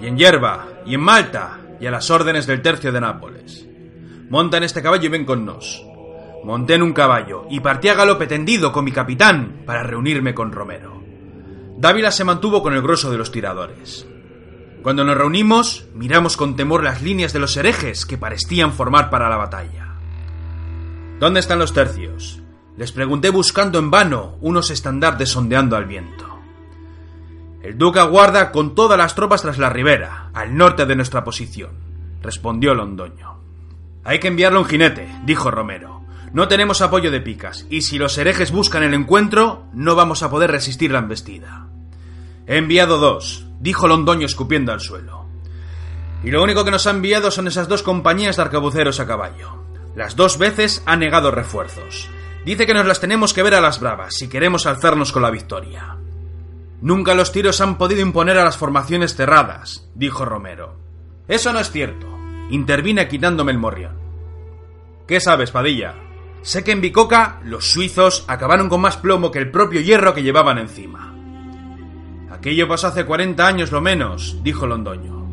y 0.00 0.08
en 0.08 0.18
Yerba, 0.18 0.66
y 0.84 0.96
en 0.96 1.00
Malta, 1.00 1.60
y 1.80 1.86
a 1.86 1.92
las 1.92 2.10
órdenes 2.10 2.44
del 2.48 2.60
tercio 2.60 2.90
de 2.90 3.00
Nápoles. 3.00 3.68
Monta 4.30 4.56
en 4.56 4.64
este 4.64 4.82
caballo 4.82 5.06
y 5.06 5.10
ven 5.10 5.24
con 5.24 5.44
nos. 5.46 5.86
Monté 6.42 6.74
en 6.74 6.82
un 6.82 6.92
caballo 6.92 7.46
y 7.48 7.60
partí 7.60 7.86
a 7.86 7.94
galope 7.94 8.26
tendido 8.26 8.72
con 8.72 8.84
mi 8.84 8.90
capitán 8.90 9.62
para 9.64 9.84
reunirme 9.84 10.34
con 10.34 10.50
Romero. 10.50 10.97
Dávila 11.78 12.10
se 12.10 12.24
mantuvo 12.24 12.60
con 12.60 12.74
el 12.74 12.82
grosso 12.82 13.08
de 13.08 13.16
los 13.16 13.30
tiradores. 13.30 14.04
Cuando 14.82 15.04
nos 15.04 15.16
reunimos, 15.16 15.86
miramos 15.94 16.36
con 16.36 16.56
temor 16.56 16.82
las 16.82 17.02
líneas 17.02 17.32
de 17.32 17.38
los 17.38 17.56
herejes 17.56 18.04
que 18.04 18.18
parecían 18.18 18.72
formar 18.72 19.10
para 19.10 19.28
la 19.28 19.36
batalla. 19.36 19.94
¿Dónde 21.20 21.38
están 21.38 21.60
los 21.60 21.72
tercios? 21.72 22.42
Les 22.76 22.90
pregunté 22.90 23.30
buscando 23.30 23.78
en 23.78 23.92
vano 23.92 24.38
unos 24.40 24.70
estandartes 24.72 25.28
sondeando 25.28 25.76
al 25.76 25.84
viento. 25.84 26.40
El 27.62 27.78
duque 27.78 28.00
aguarda 28.00 28.50
con 28.50 28.74
todas 28.74 28.98
las 28.98 29.14
tropas 29.14 29.42
tras 29.42 29.58
la 29.58 29.70
ribera, 29.70 30.30
al 30.34 30.56
norte 30.56 30.84
de 30.84 30.96
nuestra 30.96 31.22
posición, 31.22 31.70
respondió 32.20 32.74
Londoño. 32.74 33.38
Hay 34.02 34.18
que 34.18 34.26
enviarle 34.26 34.58
un 34.58 34.64
jinete, 34.64 35.08
dijo 35.24 35.48
Romero. 35.52 35.97
No 36.32 36.48
tenemos 36.48 36.82
apoyo 36.82 37.10
de 37.10 37.20
picas, 37.20 37.66
y 37.70 37.82
si 37.82 37.98
los 37.98 38.18
herejes 38.18 38.52
buscan 38.52 38.82
el 38.82 38.94
encuentro, 38.94 39.66
no 39.72 39.94
vamos 39.94 40.22
a 40.22 40.30
poder 40.30 40.50
resistir 40.50 40.90
la 40.90 40.98
embestida. 40.98 41.68
He 42.46 42.56
enviado 42.56 42.98
dos, 42.98 43.46
dijo 43.60 43.88
Londoño 43.88 44.26
escupiendo 44.26 44.72
al 44.72 44.80
suelo. 44.80 45.26
Y 46.22 46.30
lo 46.30 46.42
único 46.42 46.64
que 46.64 46.70
nos 46.70 46.86
ha 46.86 46.90
enviado 46.90 47.30
son 47.30 47.46
esas 47.46 47.68
dos 47.68 47.82
compañías 47.82 48.36
de 48.36 48.42
arcabuceros 48.42 49.00
a 49.00 49.06
caballo. 49.06 49.62
Las 49.94 50.16
dos 50.16 50.38
veces 50.38 50.82
ha 50.86 50.96
negado 50.96 51.30
refuerzos. 51.30 52.08
Dice 52.44 52.66
que 52.66 52.74
nos 52.74 52.86
las 52.86 53.00
tenemos 53.00 53.34
que 53.34 53.42
ver 53.42 53.54
a 53.54 53.60
las 53.60 53.80
bravas 53.80 54.14
si 54.14 54.28
queremos 54.28 54.66
alzarnos 54.66 55.12
con 55.12 55.22
la 55.22 55.30
victoria. 55.30 55.96
Nunca 56.80 57.14
los 57.14 57.32
tiros 57.32 57.60
han 57.60 57.76
podido 57.78 58.00
imponer 58.00 58.38
a 58.38 58.44
las 58.44 58.56
formaciones 58.56 59.14
cerradas, 59.16 59.88
dijo 59.94 60.24
Romero. 60.24 60.76
Eso 61.26 61.52
no 61.52 61.60
es 61.60 61.70
cierto. 61.70 62.06
Intervine 62.50 63.08
quitándome 63.08 63.52
el 63.52 63.58
morrión. 63.58 63.98
¿Qué 65.06 65.20
sabes, 65.20 65.50
Padilla? 65.50 65.94
Sé 66.42 66.64
que 66.64 66.72
en 66.72 66.80
Bicoca 66.80 67.40
los 67.44 67.70
suizos 67.70 68.24
acabaron 68.28 68.68
con 68.68 68.80
más 68.80 68.96
plomo 68.96 69.30
que 69.30 69.38
el 69.38 69.50
propio 69.50 69.80
hierro 69.80 70.14
que 70.14 70.22
llevaban 70.22 70.58
encima. 70.58 71.14
Aquello 72.30 72.68
pasó 72.68 72.88
hace 72.88 73.04
40 73.04 73.46
años 73.46 73.72
lo 73.72 73.80
menos, 73.80 74.38
dijo 74.42 74.66
Londoño. 74.66 75.26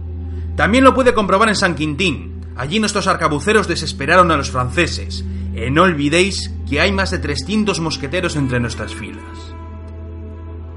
También 0.56 0.84
lo 0.84 0.94
puede 0.94 1.14
comprobar 1.14 1.50
en 1.50 1.56
San 1.56 1.76
Quintín, 1.76 2.36
Allí 2.56 2.80
nuestros 2.80 3.08
arcabuceros 3.08 3.68
desesperaron 3.68 4.32
a 4.32 4.38
los 4.38 4.50
franceses. 4.50 5.26
Y 5.54 5.70
no 5.72 5.84
olvidéis 5.84 6.52
que 6.70 6.82
hay 6.82 6.92
más 6.92 7.12
de 7.12 7.20
300 7.20 7.80
mosqueteros 7.80 8.36
entre 8.36 8.60
nuestras 8.60 8.94
filas. 8.94 9.56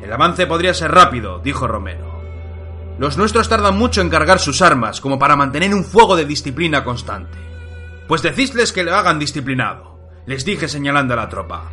El 0.03 0.13
avance 0.13 0.47
podría 0.47 0.75
ser 0.75 0.91
rápido, 0.91 1.41
dijo 1.41 1.67
Romero. 1.67 2.19
Los 2.99 3.17
nuestros 3.17 3.49
tardan 3.49 3.79
mucho 3.79 4.01
en 4.01 4.09
cargar 4.09 4.41
sus 4.41 4.61
armas 4.61 5.01
como 5.01 5.19
para 5.19 5.37
mantener 5.37 5.73
un 5.73 5.85
fuego 5.85 6.17
de 6.17 6.25
disciplina 6.25 6.83
constante. 6.83 7.39
Pues 8.09 8.23
decidles 8.23 8.73
que 8.73 8.83
lo 8.83 8.95
hagan 8.95 9.19
disciplinado, 9.19 9.98
les 10.29 10.45
dije 10.45 10.69
señalando 10.69 11.15
a 11.15 11.17
la 11.17 11.29
tropa. 11.31 11.71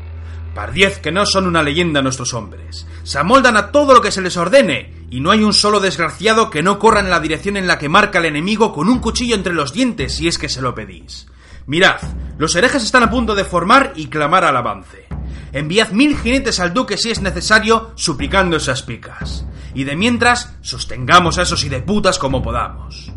Pardiez 0.56 1.00
que 1.00 1.12
no 1.12 1.26
son 1.26 1.46
una 1.46 1.62
leyenda 1.62 2.02
nuestros 2.02 2.34
hombres. 2.34 2.88
Se 3.04 3.20
amoldan 3.20 3.58
a 3.58 3.72
todo 3.72 3.94
lo 3.94 4.00
que 4.02 4.12
se 4.12 4.22
les 4.22 4.38
ordene, 4.38 4.94
y 5.10 5.20
no 5.20 5.32
hay 5.32 5.44
un 5.44 5.54
solo 5.54 5.82
desgraciado 5.82 6.50
que 6.50 6.64
no 6.64 6.80
corra 6.80 7.02
en 7.02 7.10
la 7.10 7.20
dirección 7.20 7.58
en 7.58 7.68
la 7.68 7.78
que 7.78 7.90
marca 7.90 8.20
el 8.20 8.26
enemigo 8.26 8.72
con 8.72 8.88
un 8.88 9.00
cuchillo 9.00 9.36
entre 9.36 9.52
los 9.52 9.74
dientes 9.74 10.14
si 10.14 10.30
es 10.30 10.38
que 10.38 10.48
se 10.48 10.62
lo 10.62 10.74
pedís. 10.74 11.28
Mirad, 11.68 12.00
los 12.38 12.56
herejes 12.56 12.82
están 12.82 13.04
a 13.04 13.10
punto 13.10 13.36
de 13.36 13.44
formar 13.44 13.92
y 13.98 14.08
clamar 14.08 14.46
al 14.46 14.56
avance. 14.56 15.06
Enviad 15.52 15.90
mil 15.92 16.18
jinetes 16.18 16.62
al 16.62 16.74
duque 16.74 16.96
si 16.96 17.12
es 17.12 17.22
necesario, 17.22 17.92
suplicando 17.96 18.56
esas 18.56 18.84
picas. 18.84 19.46
Y 19.74 19.84
de 19.84 19.98
mientras, 19.98 20.56
sostengamos 20.62 21.38
a 21.38 21.42
esos 21.42 21.62
hideputas 21.66 22.18
como 22.18 22.42
podamos. 22.42 23.12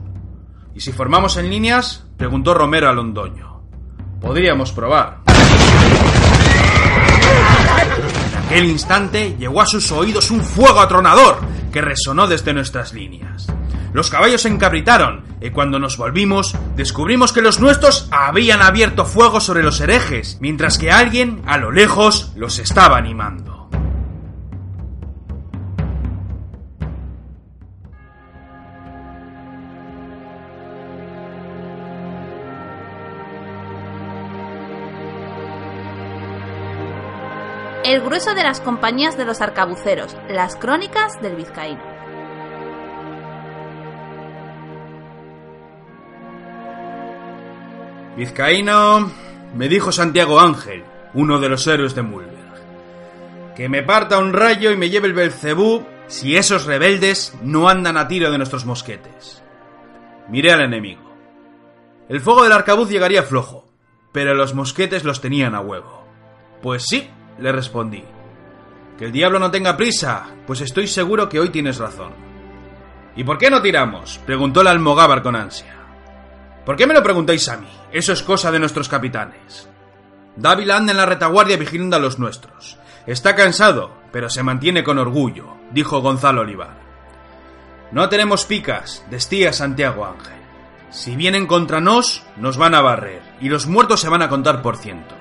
¿Y 0.75 0.80
si 0.80 0.90
formamos 0.90 1.37
en 1.37 1.49
líneas? 1.49 2.04
preguntó 2.16 2.54
Romero 2.54 2.88
a 2.88 2.92
Londoño. 2.92 3.62
Podríamos 4.21 4.73
probar. 4.73 5.27
Aquel 8.48 8.64
instante 8.64 9.36
llegó 9.38 9.60
a 9.60 9.66
sus 9.66 9.92
oídos 9.92 10.30
un 10.30 10.40
fuego 10.40 10.80
atronador 10.80 11.38
que 11.70 11.82
resonó 11.82 12.26
desde 12.26 12.54
nuestras 12.54 12.94
líneas. 12.94 13.46
Los 13.92 14.08
caballos 14.08 14.40
se 14.40 14.48
encabritaron 14.48 15.22
y 15.42 15.50
cuando 15.50 15.78
nos 15.78 15.98
volvimos 15.98 16.56
descubrimos 16.74 17.34
que 17.34 17.42
los 17.42 17.60
nuestros 17.60 18.08
habían 18.10 18.62
abierto 18.62 19.04
fuego 19.04 19.40
sobre 19.40 19.62
los 19.62 19.82
herejes, 19.82 20.38
mientras 20.40 20.78
que 20.78 20.90
alguien 20.90 21.42
a 21.46 21.58
lo 21.58 21.70
lejos 21.70 22.32
los 22.36 22.58
estaba 22.58 22.96
animando. 22.96 23.47
El 37.88 38.02
grueso 38.02 38.35
de 38.35 38.42
las 38.42 38.61
compañías 38.61 39.16
de 39.16 39.25
los 39.25 39.40
arcabuceros, 39.40 40.14
las 40.28 40.57
crónicas 40.57 41.14
del 41.23 41.37
vizcaíno. 41.37 41.80
Vizcaíno, 48.14 49.11
me 49.54 49.68
dijo 49.68 49.90
Santiago 49.90 50.38
Ángel, 50.38 50.85
uno 51.14 51.40
de 51.40 51.49
los 51.49 51.66
héroes 51.66 51.95
de 51.95 52.02
Mulberg, 52.02 53.54
que 53.57 53.71
me 53.71 53.83
parta 53.83 54.18
un 54.18 54.35
rayo 54.35 54.71
y 54.71 54.76
me 54.76 54.90
lleve 54.90 55.07
el 55.07 55.14
Belcebú 55.14 55.87
si 56.09 56.37
esos 56.37 56.66
rebeldes 56.66 57.35
no 57.40 57.71
andan 57.71 57.97
a 57.97 58.07
tiro 58.07 58.30
de 58.30 58.37
nuestros 58.37 58.66
mosquetes. 58.66 59.42
Miré 60.28 60.52
al 60.52 60.61
enemigo. 60.61 61.11
El 62.11 62.21
fuego 62.21 62.42
del 62.42 62.52
arcabuz 62.52 62.90
llegaría 62.90 63.23
flojo, 63.23 63.66
pero 64.12 64.35
los 64.35 64.52
mosquetes 64.52 65.04
los 65.04 65.23
tenían 65.23 65.54
a 65.54 65.61
huevo. 65.61 66.04
Pues 66.61 66.85
sí, 66.87 67.09
le 67.38 67.52
respondí. 67.52 68.04
Que 68.99 69.07
el 69.07 69.12
diablo 69.12 69.38
no 69.38 69.50
tenga 69.50 69.76
prisa, 69.76 70.26
pues 70.47 70.61
estoy 70.61 70.87
seguro 70.87 71.28
que 71.28 71.38
hoy 71.38 71.50
tienes 71.50 71.78
razón. 71.78 72.12
¿Y 73.16 73.25
por 73.25 73.38
qué 73.38 73.50
no 73.50 73.62
tiramos? 73.62 74.18
preguntó 74.26 74.61
el 74.61 74.66
almogávar 74.68 75.23
con 75.23 75.37
ansia. 75.37 75.75
¿Por 76.64 76.76
qué 76.76 76.87
me 76.87 76.95
lo 76.95 77.02
preguntáis 77.02 77.49
a 77.49 77.57
mí? 77.57 77.68
Eso 77.92 78.12
es 78.12 78.23
cosa 78.23 78.50
de 78.50 78.59
nuestros 78.59 78.88
capitanes. 78.88 79.68
Dávila 80.37 80.76
anda 80.76 80.92
en 80.92 80.99
la 80.99 81.07
retaguardia 81.07 81.57
vigilando 81.57 81.97
a 81.97 82.00
los 82.00 82.18
nuestros. 82.18 82.78
Está 83.07 83.35
cansado, 83.35 83.92
pero 84.12 84.28
se 84.28 84.42
mantiene 84.42 84.85
con 84.85 84.99
orgullo, 84.99 85.57
dijo 85.73 86.00
Gonzalo 86.00 86.42
Olivar. 86.42 86.76
No 87.90 88.09
tenemos 88.09 88.45
picas, 88.45 89.04
decía 89.11 89.52
Santiago 89.52 90.04
Ángel. 90.04 90.38
Si 90.90 91.16
vienen 91.16 91.47
contra 91.47 91.80
nos, 91.80 92.23
nos 92.37 92.57
van 92.57 92.75
a 92.75 92.83
barrer, 92.83 93.23
y 93.40 93.49
los 93.49 93.66
muertos 93.66 94.00
se 94.00 94.09
van 94.09 94.23
a 94.23 94.28
contar 94.28 94.62
por 94.62 94.76
cientos. 94.76 95.17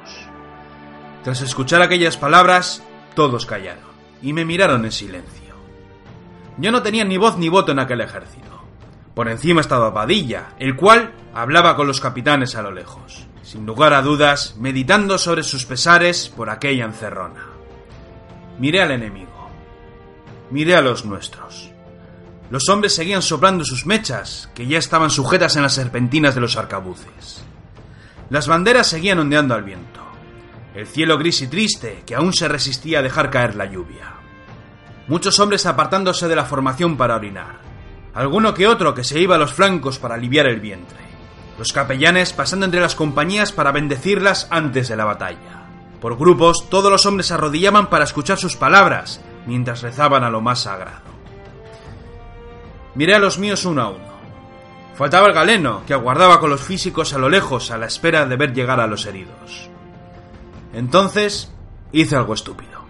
Tras 1.23 1.41
escuchar 1.41 1.81
aquellas 1.81 2.17
palabras, 2.17 2.83
todos 3.15 3.45
callaron, 3.45 3.83
y 4.21 4.33
me 4.33 4.45
miraron 4.45 4.85
en 4.85 4.91
silencio. 4.91 5.55
Yo 6.57 6.71
no 6.71 6.81
tenía 6.81 7.03
ni 7.03 7.17
voz 7.17 7.37
ni 7.37 7.49
voto 7.49 7.71
en 7.71 7.79
aquel 7.79 8.01
ejército. 8.01 8.47
Por 9.13 9.27
encima 9.29 9.61
estaba 9.61 9.93
Padilla, 9.93 10.49
el 10.59 10.75
cual 10.75 11.13
hablaba 11.33 11.75
con 11.75 11.87
los 11.87 11.99
capitanes 11.99 12.55
a 12.55 12.61
lo 12.61 12.71
lejos, 12.71 13.27
sin 13.43 13.65
lugar 13.65 13.93
a 13.93 14.01
dudas, 14.01 14.55
meditando 14.59 15.17
sobre 15.17 15.43
sus 15.43 15.65
pesares 15.65 16.29
por 16.29 16.49
aquella 16.49 16.85
encerrona. 16.85 17.45
Miré 18.59 18.81
al 18.81 18.91
enemigo. 18.91 19.49
Miré 20.49 20.75
a 20.75 20.81
los 20.81 21.05
nuestros. 21.05 21.71
Los 22.49 22.69
hombres 22.69 22.93
seguían 22.95 23.21
soplando 23.21 23.65
sus 23.65 23.85
mechas, 23.85 24.49
que 24.55 24.67
ya 24.67 24.77
estaban 24.77 25.09
sujetas 25.09 25.55
en 25.57 25.63
las 25.63 25.73
serpentinas 25.73 26.33
de 26.33 26.41
los 26.41 26.55
arcabuces. 26.55 27.43
Las 28.29 28.47
banderas 28.47 28.87
seguían 28.87 29.19
ondeando 29.19 29.53
al 29.53 29.63
viento. 29.63 30.06
El 30.77 30.85
cielo 30.85 31.17
gris 31.17 31.41
y 31.41 31.47
triste, 31.47 32.03
que 32.05 32.13
aún 32.13 32.33
se 32.33 32.47
resistía 32.47 32.99
a 32.99 33.01
dejar 33.01 33.31
caer 33.31 33.55
la 33.55 33.65
lluvia. 33.65 34.13
Muchos 35.07 35.39
hombres 35.39 35.65
apartándose 35.65 36.27
de 36.27 36.35
la 36.35 36.45
formación 36.45 36.97
para 36.97 37.15
orinar 37.15 37.65
alguno 38.13 38.53
que 38.53 38.67
otro 38.67 38.93
que 38.93 39.03
se 39.03 39.19
iba 39.19 39.35
a 39.35 39.37
los 39.39 39.53
flancos 39.53 39.97
para 39.97 40.13
aliviar 40.13 40.45
el 40.45 40.59
vientre, 40.59 40.99
los 41.57 41.73
capellanes 41.73 42.31
pasando 42.31 42.67
entre 42.67 42.79
las 42.79 42.93
compañías 42.93 43.51
para 43.51 43.71
bendecirlas 43.71 44.45
antes 44.51 44.87
de 44.87 44.95
la 44.95 45.05
batalla. 45.05 45.65
Por 45.99 46.15
grupos, 46.15 46.69
todos 46.69 46.91
los 46.91 47.07
hombres 47.07 47.31
arrodillaban 47.31 47.89
para 47.89 48.03
escuchar 48.03 48.37
sus 48.37 48.55
palabras, 48.55 49.19
mientras 49.47 49.81
rezaban 49.81 50.23
a 50.23 50.29
lo 50.29 50.41
más 50.41 50.59
sagrado. 50.59 51.09
Miré 52.93 53.15
a 53.15 53.19
los 53.19 53.39
míos 53.39 53.65
uno 53.65 53.81
a 53.81 53.89
uno. 53.89 54.17
Faltaba 54.95 55.25
el 55.25 55.33
galeno, 55.33 55.81
que 55.87 55.95
aguardaba 55.95 56.39
con 56.39 56.51
los 56.51 56.61
físicos 56.61 57.13
a 57.13 57.17
lo 57.17 57.29
lejos 57.29 57.71
a 57.71 57.79
la 57.79 57.87
espera 57.87 58.27
de 58.27 58.35
ver 58.35 58.53
llegar 58.53 58.79
a 58.79 58.85
los 58.85 59.07
heridos. 59.07 59.71
Entonces 60.77 61.51
hice 61.91 62.15
algo 62.15 62.35
estúpido. 62.35 62.81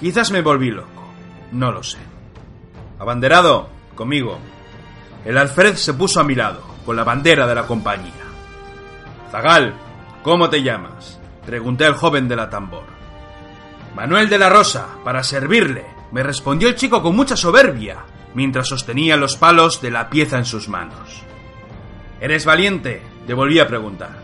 Quizás 0.00 0.32
me 0.32 0.42
volví 0.42 0.72
loco. 0.72 1.04
No 1.52 1.70
lo 1.70 1.84
sé. 1.84 1.98
Abanderado, 2.98 3.68
conmigo. 3.94 4.40
El 5.24 5.38
alfred 5.38 5.76
se 5.76 5.94
puso 5.94 6.18
a 6.18 6.24
mi 6.24 6.34
lado, 6.34 6.60
con 6.84 6.96
la 6.96 7.04
bandera 7.04 7.46
de 7.46 7.54
la 7.54 7.68
compañía. 7.68 8.10
Zagal, 9.30 9.74
¿cómo 10.24 10.50
te 10.50 10.64
llamas? 10.64 11.20
Pregunté 11.46 11.86
al 11.86 11.94
joven 11.94 12.26
de 12.26 12.34
la 12.34 12.50
tambor. 12.50 12.82
Manuel 13.94 14.28
de 14.28 14.38
la 14.38 14.48
Rosa, 14.48 14.88
para 15.04 15.22
servirle, 15.22 15.86
me 16.10 16.24
respondió 16.24 16.68
el 16.68 16.74
chico 16.74 17.00
con 17.00 17.14
mucha 17.14 17.36
soberbia, 17.36 18.06
mientras 18.34 18.66
sostenía 18.66 19.16
los 19.16 19.36
palos 19.36 19.80
de 19.80 19.92
la 19.92 20.10
pieza 20.10 20.36
en 20.36 20.46
sus 20.46 20.68
manos. 20.68 21.22
¿Eres 22.20 22.44
valiente? 22.44 23.02
Le 23.28 23.34
volví 23.34 23.60
a 23.60 23.68
preguntar. 23.68 24.18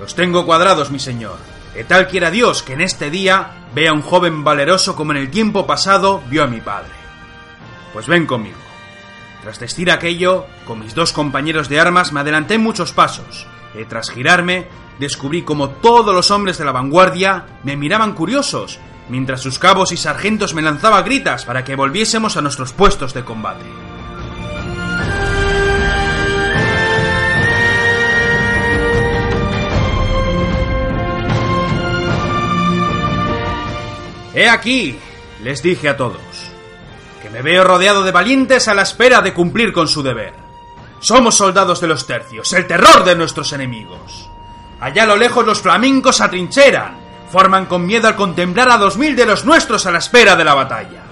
Los 0.00 0.14
tengo 0.14 0.46
cuadrados, 0.46 0.90
mi 0.90 0.98
señor. 0.98 1.51
Que 1.74 1.84
tal 1.84 2.06
quiera 2.06 2.30
Dios 2.30 2.62
que 2.62 2.74
en 2.74 2.82
este 2.82 3.10
día 3.10 3.66
vea 3.74 3.92
un 3.92 4.02
joven 4.02 4.44
valeroso 4.44 4.94
como 4.94 5.12
en 5.12 5.18
el 5.18 5.30
tiempo 5.30 5.66
pasado 5.66 6.22
vio 6.28 6.42
a 6.42 6.46
mi 6.46 6.60
padre. 6.60 6.90
Pues 7.92 8.06
ven 8.06 8.26
conmigo. 8.26 8.58
Tras 9.42 9.58
decir 9.58 9.90
aquello, 9.90 10.46
con 10.66 10.80
mis 10.80 10.94
dos 10.94 11.12
compañeros 11.12 11.68
de 11.68 11.80
armas 11.80 12.12
me 12.12 12.20
adelanté 12.20 12.58
muchos 12.58 12.92
pasos, 12.92 13.46
y 13.74 13.84
tras 13.86 14.10
girarme, 14.10 14.68
descubrí 14.98 15.42
como 15.42 15.70
todos 15.70 16.14
los 16.14 16.30
hombres 16.30 16.58
de 16.58 16.64
la 16.64 16.72
vanguardia 16.72 17.46
me 17.64 17.76
miraban 17.76 18.12
curiosos, 18.12 18.78
mientras 19.08 19.40
sus 19.40 19.58
cabos 19.58 19.92
y 19.92 19.96
sargentos 19.96 20.54
me 20.54 20.62
lanzaban 20.62 21.04
gritas 21.04 21.44
para 21.44 21.64
que 21.64 21.74
volviésemos 21.74 22.36
a 22.36 22.42
nuestros 22.42 22.72
puestos 22.72 23.14
de 23.14 23.24
combate. 23.24 23.64
He 34.34 34.48
aquí, 34.48 34.98
les 35.42 35.62
dije 35.62 35.88
a 35.88 35.96
todos 35.96 36.52
me 37.32 37.40
veo 37.40 37.64
rodeado 37.64 38.02
de 38.02 38.12
valientes 38.12 38.68
a 38.68 38.74
la 38.74 38.82
espera 38.82 39.22
de 39.22 39.32
cumplir 39.32 39.72
con 39.72 39.88
su 39.88 40.02
deber. 40.02 40.34
Somos 41.00 41.34
soldados 41.34 41.80
de 41.80 41.88
los 41.88 42.06
tercios, 42.06 42.52
el 42.52 42.66
terror 42.66 43.04
de 43.04 43.16
nuestros 43.16 43.52
enemigos. 43.54 44.28
Allá 44.80 45.04
a 45.04 45.06
lo 45.06 45.16
lejos 45.16 45.46
los 45.46 45.60
flamencos 45.60 46.20
atrincheran, 46.20 46.98
forman 47.30 47.66
con 47.66 47.86
miedo 47.86 48.06
al 48.06 48.16
contemplar 48.16 48.70
a 48.70 48.76
dos 48.76 48.98
mil 48.98 49.16
de 49.16 49.24
los 49.26 49.46
nuestros 49.46 49.86
a 49.86 49.90
la 49.90 49.98
espera 49.98 50.36
de 50.36 50.44
la 50.44 50.54
batalla. 50.54 51.02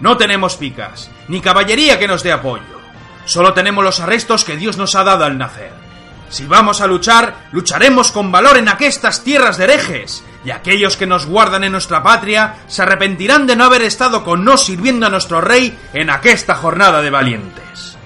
No 0.00 0.16
tenemos 0.16 0.56
picas, 0.56 1.10
ni 1.28 1.40
caballería 1.40 1.98
que 1.98 2.08
nos 2.08 2.22
dé 2.22 2.32
apoyo. 2.32 2.78
Solo 3.26 3.52
tenemos 3.52 3.84
los 3.84 4.00
arrestos 4.00 4.44
que 4.44 4.56
Dios 4.56 4.78
nos 4.78 4.94
ha 4.94 5.04
dado 5.04 5.24
al 5.24 5.36
nacer. 5.36 5.87
Si 6.30 6.46
vamos 6.46 6.80
a 6.80 6.86
luchar, 6.86 7.48
lucharemos 7.52 8.12
con 8.12 8.30
valor 8.30 8.58
en 8.58 8.68
aquestas 8.68 9.24
tierras 9.24 9.56
de 9.56 9.64
herejes, 9.64 10.24
y 10.44 10.50
aquellos 10.50 10.96
que 10.96 11.06
nos 11.06 11.26
guardan 11.26 11.64
en 11.64 11.72
nuestra 11.72 12.02
patria 12.02 12.56
se 12.68 12.82
arrepentirán 12.82 13.46
de 13.46 13.56
no 13.56 13.64
haber 13.64 13.82
estado 13.82 14.24
con 14.24 14.44
nos 14.44 14.64
sirviendo 14.64 15.06
a 15.06 15.10
nuestro 15.10 15.40
rey 15.40 15.78
en 15.92 16.10
aquesta 16.10 16.54
jornada 16.54 17.02
de 17.02 17.10
valientes. 17.10 17.96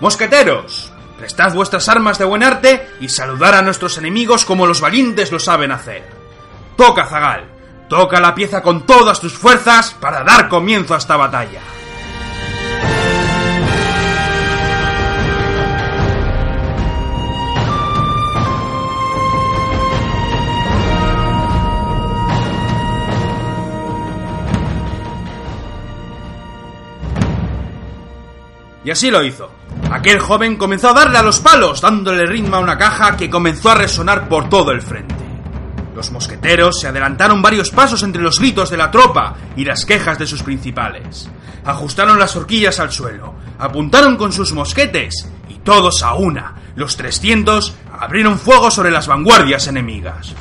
Mosqueteros, 0.00 0.92
prestad 1.18 1.52
vuestras 1.52 1.88
armas 1.88 2.18
de 2.18 2.24
buen 2.24 2.42
arte 2.42 2.90
y 3.00 3.08
saludar 3.08 3.54
a 3.54 3.62
nuestros 3.62 3.98
enemigos 3.98 4.44
como 4.44 4.66
los 4.66 4.80
valientes 4.80 5.32
lo 5.32 5.38
saben 5.38 5.72
hacer. 5.72 6.04
Toca, 6.76 7.06
Zagal, 7.06 7.44
toca 7.88 8.20
la 8.20 8.34
pieza 8.34 8.62
con 8.62 8.86
todas 8.86 9.20
tus 9.20 9.34
fuerzas 9.34 9.94
para 10.00 10.24
dar 10.24 10.48
comienzo 10.48 10.94
a 10.94 10.98
esta 10.98 11.16
batalla. 11.16 11.60
Y 28.84 28.90
así 28.90 29.10
lo 29.10 29.24
hizo. 29.24 29.50
Aquel 29.90 30.20
joven 30.20 30.56
comenzó 30.56 30.90
a 30.90 30.94
darle 30.94 31.18
a 31.18 31.22
los 31.22 31.40
palos, 31.40 31.80
dándole 31.80 32.26
ritmo 32.26 32.56
a 32.56 32.60
una 32.60 32.76
caja 32.76 33.16
que 33.16 33.30
comenzó 33.30 33.70
a 33.70 33.76
resonar 33.76 34.28
por 34.28 34.48
todo 34.48 34.70
el 34.72 34.82
frente. 34.82 35.14
Los 35.94 36.10
mosqueteros 36.10 36.80
se 36.80 36.88
adelantaron 36.88 37.40
varios 37.40 37.70
pasos 37.70 38.02
entre 38.02 38.20
los 38.20 38.38
gritos 38.38 38.68
de 38.68 38.76
la 38.76 38.90
tropa 38.90 39.36
y 39.56 39.64
las 39.64 39.86
quejas 39.86 40.18
de 40.18 40.26
sus 40.26 40.42
principales. 40.42 41.30
Ajustaron 41.64 42.18
las 42.18 42.36
horquillas 42.36 42.80
al 42.80 42.92
suelo, 42.92 43.34
apuntaron 43.58 44.16
con 44.16 44.32
sus 44.32 44.52
mosquetes 44.52 45.28
y 45.48 45.54
todos 45.58 46.02
a 46.02 46.14
una, 46.14 46.56
los 46.74 46.96
300, 46.96 47.74
abrieron 47.98 48.38
fuego 48.38 48.70
sobre 48.70 48.90
las 48.90 49.06
vanguardias 49.06 49.68
enemigas. 49.68 50.34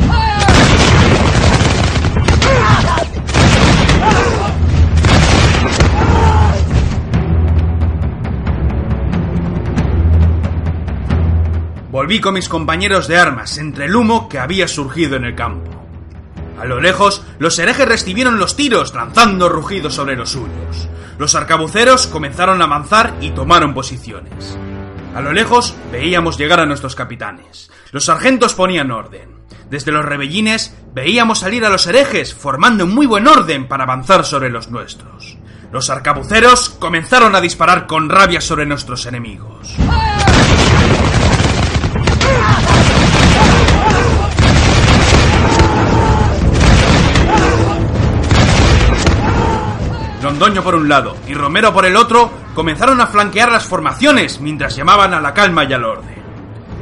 Volví 11.93 12.19
con 12.19 12.33
mis 12.33 12.49
compañeros 12.49 13.07
de 13.07 13.19
armas 13.19 13.59
entre 13.59 13.85
el 13.85 13.95
humo 13.95 14.27
que 14.27 14.39
había 14.39 14.67
surgido 14.67 15.15
en 15.15 15.25
el 15.25 15.35
campo. 15.35 15.69
A 16.59 16.65
lo 16.65 16.81
lejos, 16.81 17.23
los 17.37 17.59
herejes 17.59 17.87
recibieron 17.87 18.39
los 18.39 18.55
tiros, 18.55 18.95
lanzando 18.95 19.47
rugidos 19.47 19.93
sobre 19.93 20.15
los 20.15 20.31
suyos. 20.31 20.89
Los 21.19 21.35
arcabuceros 21.35 22.07
comenzaron 22.07 22.63
a 22.63 22.65
avanzar 22.65 23.13
y 23.21 23.29
tomaron 23.29 23.75
posiciones. 23.75 24.57
A 25.13 25.21
lo 25.21 25.33
lejos 25.33 25.75
veíamos 25.91 26.35
llegar 26.35 26.59
a 26.59 26.65
nuestros 26.65 26.95
capitanes. 26.95 27.69
Los 27.91 28.05
sargentos 28.05 28.55
ponían 28.55 28.89
orden. 28.89 29.29
Desde 29.69 29.91
los 29.91 30.03
rebellines 30.03 30.75
veíamos 30.95 31.41
salir 31.41 31.63
a 31.63 31.69
los 31.69 31.85
herejes 31.85 32.33
formando 32.33 32.87
muy 32.87 33.05
buen 33.05 33.27
orden 33.27 33.67
para 33.67 33.83
avanzar 33.83 34.25
sobre 34.25 34.49
los 34.49 34.71
nuestros. 34.71 35.37
Los 35.71 35.91
arcabuceros 35.91 36.69
comenzaron 36.69 37.35
a 37.35 37.41
disparar 37.41 37.85
con 37.85 38.09
rabia 38.09 38.41
sobre 38.41 38.65
nuestros 38.65 39.05
enemigos. 39.05 39.75
Londoño 50.43 50.61
por 50.61 50.75
un 50.75 50.89
lado 50.89 51.15
y 51.25 51.33
Romero 51.35 51.73
por 51.73 51.85
el 51.85 51.95
otro 51.95 52.29
comenzaron 52.53 52.99
a 52.99 53.07
flanquear 53.07 53.49
las 53.49 53.63
formaciones 53.63 54.41
mientras 54.41 54.75
llamaban 54.75 55.13
a 55.13 55.21
la 55.21 55.33
calma 55.33 55.63
y 55.63 55.71
al 55.71 55.85
orden. 55.85 56.21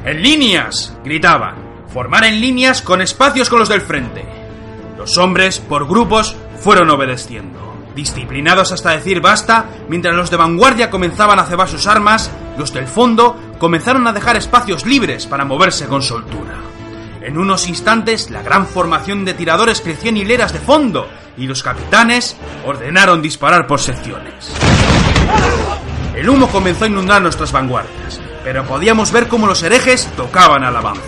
¡En 0.03 0.19
líneas! 0.19 0.97
gritaban. 1.03 1.85
Formar 1.93 2.23
en 2.23 2.41
líneas 2.41 2.81
con 2.81 3.03
espacios 3.03 3.51
con 3.51 3.59
los 3.59 3.69
del 3.69 3.81
frente. 3.81 4.25
Los 4.97 5.15
hombres, 5.19 5.59
por 5.59 5.87
grupos, 5.87 6.35
fueron 6.59 6.89
obedeciendo. 6.89 7.75
Disciplinados 7.95 8.71
hasta 8.71 8.93
decir 8.93 9.21
basta, 9.21 9.67
mientras 9.87 10.15
los 10.15 10.31
de 10.31 10.37
vanguardia 10.37 10.89
comenzaban 10.89 11.37
a 11.37 11.45
cebar 11.45 11.67
sus 11.67 11.85
armas, 11.85 12.31
los 12.57 12.73
del 12.73 12.87
fondo 12.87 13.37
comenzaron 13.59 14.07
a 14.07 14.11
dejar 14.11 14.37
espacios 14.37 14.87
libres 14.87 15.27
para 15.27 15.45
moverse 15.45 15.85
con 15.85 16.01
soltura. 16.01 16.55
En 17.21 17.37
unos 17.37 17.69
instantes, 17.69 18.31
la 18.31 18.41
gran 18.41 18.65
formación 18.65 19.23
de 19.23 19.35
tiradores 19.35 19.81
creció 19.81 20.09
en 20.09 20.17
hileras 20.17 20.51
de 20.51 20.59
fondo 20.59 21.07
y 21.37 21.47
los 21.47 21.63
capitanes 21.63 22.35
ordenaron 22.65 23.21
disparar 23.21 23.67
por 23.67 23.79
secciones. 23.79 24.53
El 26.15 26.29
humo 26.29 26.47
comenzó 26.47 26.85
a 26.85 26.87
inundar 26.87 27.21
nuestras 27.21 27.51
vanguardias, 27.51 28.19
pero 28.43 28.65
podíamos 28.65 29.11
ver 29.11 29.27
cómo 29.27 29.47
los 29.47 29.63
herejes 29.63 30.07
tocaban 30.17 30.63
al 30.63 30.75
avance. 30.75 31.01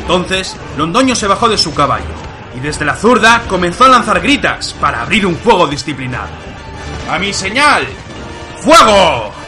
Entonces, 0.00 0.56
Londoño 0.76 1.14
se 1.14 1.26
bajó 1.26 1.48
de 1.48 1.58
su 1.58 1.72
caballo 1.74 2.04
y 2.56 2.60
desde 2.60 2.84
la 2.84 2.96
zurda 2.96 3.42
comenzó 3.48 3.84
a 3.84 3.88
lanzar 3.88 4.20
gritas 4.20 4.74
para 4.74 5.02
abrir 5.02 5.26
un 5.26 5.36
fuego 5.36 5.66
disciplinado. 5.66 6.30
¡A 7.10 7.18
mi 7.18 7.32
señal! 7.32 7.86
¡Fuego! 8.60 9.41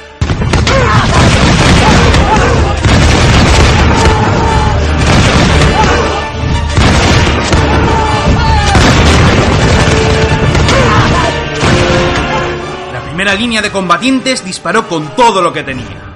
Primera 13.24 13.40
línea 13.40 13.62
de 13.62 13.72
combatientes 13.72 14.44
disparó 14.44 14.87
con 14.87 15.16
todo 15.16 15.40
lo 15.40 15.50
que 15.50 15.62
tenía. 15.62 16.14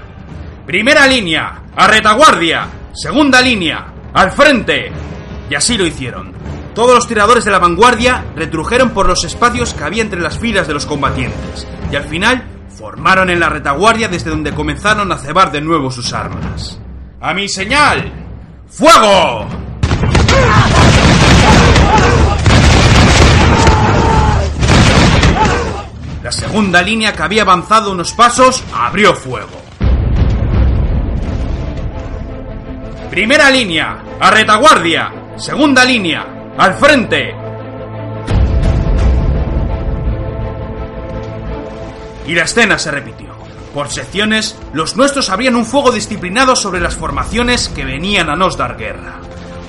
Primera 0.67 1.07
línea, 1.07 1.63
a 1.75 1.87
retaguardia. 1.87 2.69
Segunda 2.93 3.41
línea, 3.41 3.87
al 4.13 4.31
frente. 4.33 4.93
Y 5.49 5.55
así 5.55 5.79
lo 5.79 5.87
hicieron. 5.87 6.35
Todos 6.75 6.95
los 6.95 7.09
tiradores 7.09 7.47
de 7.47 7.51
la 7.51 7.61
vanguardia 7.61 8.27
retrujeron 8.37 8.91
por 8.91 9.07
los 9.07 9.25
espacios 9.25 9.73
que 9.73 9.85
había 9.85 10.03
entre 10.03 10.21
las 10.21 10.39
filas 10.39 10.69
de 10.69 10.75
los 10.75 10.85
combatientes. 10.85 11.67
Y 11.91 11.97
al 11.97 12.05
final 12.05 12.45
formaron 12.77 13.31
en 13.31 13.41
la 13.41 13.49
retaguardia 13.49 14.09
desde 14.09 14.29
donde 14.29 14.53
comenzaron 14.53 15.11
a 15.11 15.17
cebar 15.17 15.51
de 15.51 15.63
nuevo 15.63 15.91
sus 15.91 16.13
armas. 16.13 16.79
¡A 17.23 17.33
mi 17.33 17.49
señal! 17.49 18.13
¡Fuego! 18.69 19.49
La 26.29 26.33
segunda 26.33 26.83
línea 26.83 27.15
que 27.15 27.23
había 27.23 27.41
avanzado 27.41 27.91
unos 27.91 28.13
pasos 28.13 28.63
abrió 28.75 29.15
fuego. 29.15 29.63
Primera 33.09 33.49
línea, 33.49 34.05
a 34.21 34.31
retaguardia. 34.31 35.11
Segunda 35.39 35.87
línea, 35.87 36.53
al 36.59 36.75
frente. 36.75 37.35
Y 42.27 42.35
la 42.35 42.43
escena 42.43 42.79
se 42.79 42.91
repitió. 42.91 43.29
Por 43.73 43.89
secciones, 43.89 44.55
los 44.75 44.97
nuestros 44.97 45.31
abrían 45.31 45.57
un 45.57 45.65
fuego 45.65 45.93
disciplinado 45.93 46.57
sobre 46.57 46.83
las 46.83 46.95
formaciones 46.95 47.71
que 47.71 47.87
venían 47.87 48.29
a 48.29 48.37
nos 48.37 48.59
dar 48.59 48.77
guerra. 48.77 49.15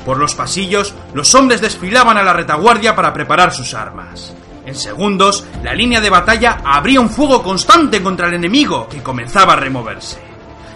Por 0.06 0.18
los 0.18 0.36
pasillos, 0.36 0.94
los 1.14 1.34
hombres 1.36 1.62
desfilaban 1.62 2.18
a 2.18 2.24
la 2.24 2.34
retaguardia 2.34 2.98
para 2.98 3.14
preparar 3.14 3.54
sus 3.54 3.74
armas. 3.74 4.34
En 4.70 4.76
segundos, 4.76 5.46
la 5.64 5.74
línea 5.74 6.00
de 6.00 6.12
batalla 6.12 6.62
abría 6.64 7.02
un 7.02 7.10
fuego 7.10 7.42
constante 7.42 8.04
contra 8.04 8.28
el 8.28 8.36
enemigo 8.36 8.88
que 8.88 9.02
comenzaba 9.02 9.54
a 9.54 9.56
removerse. 9.56 10.20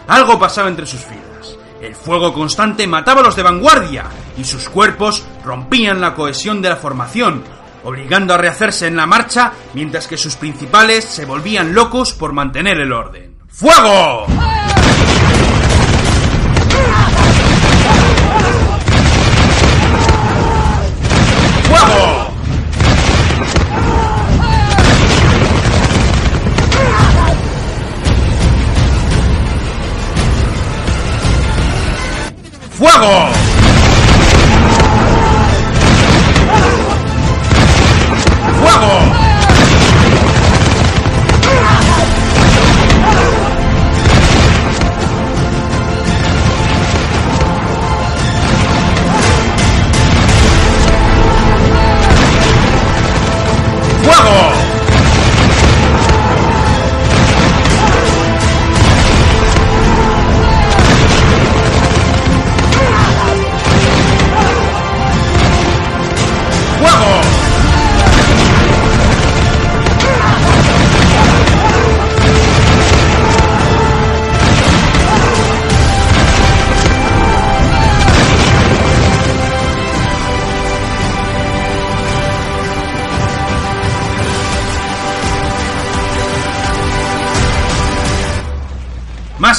Algo 0.08 0.40
pasaba 0.40 0.68
entre 0.68 0.88
sus 0.88 1.02
filas. 1.02 1.56
El 1.80 1.94
fuego 1.94 2.34
constante 2.34 2.88
mataba 2.88 3.22
a 3.22 3.26
los 3.26 3.36
de 3.36 3.44
vanguardia 3.44 4.06
y 4.36 4.46
sus 4.46 4.68
cuerpos 4.68 5.24
rompían 5.46 6.02
la 6.02 6.16
cohesión 6.16 6.60
de 6.60 6.70
la 6.70 6.76
formación, 6.76 7.44
obligando 7.84 8.34
a 8.34 8.38
rehacerse 8.38 8.88
en 8.88 8.96
la 8.96 9.06
marcha 9.06 9.54
mientras 9.76 10.08
que 10.08 10.18
sus 10.18 10.38
principales 10.38 11.06
se 11.06 11.26
volvían 11.26 11.76
locos 11.76 12.14
por 12.14 12.34
mantener 12.34 12.80
el 12.80 12.94
orden. 12.94 13.38
¡Fuego! 13.48 14.26
¡Fuego! 32.84 33.23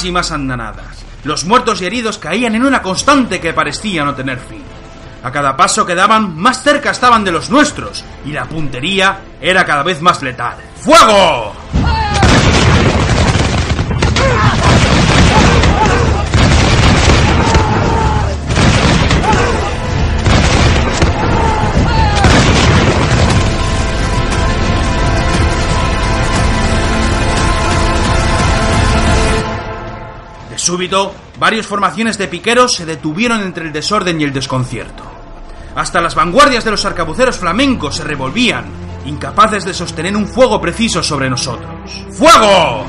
Y 0.05 0.13
más 0.13 0.33
andanadas. 0.33 1.03
Los 1.25 1.47
muertos 1.47 1.81
y 1.81 1.87
heridos 1.87 2.19
caían 2.19 2.55
en 2.55 2.65
una 2.67 2.83
constante 2.83 3.41
que 3.41 3.55
parecía 3.55 4.05
no 4.05 4.15
tener 4.15 4.39
fin. 4.39 4.63
A 5.23 5.33
cada 5.33 5.57
paso 5.57 5.87
que 5.87 5.95
daban, 5.95 6.37
más 6.37 6.63
cerca 6.63 6.91
estaban 6.91 7.25
de 7.25 7.33
los 7.33 7.49
nuestros, 7.49 8.05
y 8.27 8.33
la 8.33 8.45
puntería 8.45 9.21
era 9.41 9.65
cada 9.65 9.83
vez 9.83 10.03
más 10.03 10.23
letal. 10.23 10.57
¡Fuego! 10.77 11.55
Súbito, 30.65 31.15
varias 31.39 31.67
formaciones 31.67 32.19
de 32.19 32.27
piqueros 32.27 32.73
se 32.73 32.87
detuvieron 32.87 33.43
entre 33.43 33.67
el 33.67 33.73
desorden 33.73 34.21
y 34.21 34.25
el 34.25 34.33
desconcierto. 34.33 35.05
Hasta 35.77 36.01
las 36.01 36.15
vanguardias 36.15 36.65
de 36.65 36.71
los 36.71 36.85
arcabuceros 36.85 37.37
flamencos 37.37 37.97
se 37.97 38.05
revolvían, 38.05 38.65
incapaces 39.05 39.65
de 39.65 39.75
sostener 39.75 40.17
un 40.17 40.27
fuego 40.27 40.61
preciso 40.61 41.03
sobre 41.03 41.29
nosotros. 41.29 41.71
¡Fuego! 42.13 42.87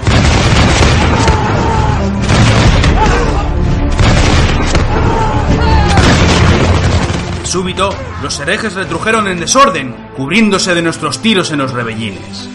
Súbito, 7.43 7.93
los 8.21 8.39
herejes 8.39 8.73
retrujeron 8.73 9.27
en 9.27 9.39
desorden, 9.39 9.95
cubriéndose 10.15 10.73
de 10.73 10.81
nuestros 10.81 11.21
tiros 11.21 11.51
en 11.51 11.59
los 11.59 11.71
rebellines. 11.71 12.49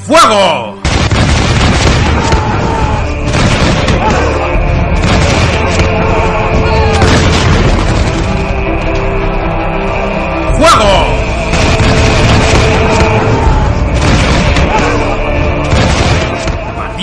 ¡Fuego! 0.00 0.81
¡Fuego! 10.62 11.22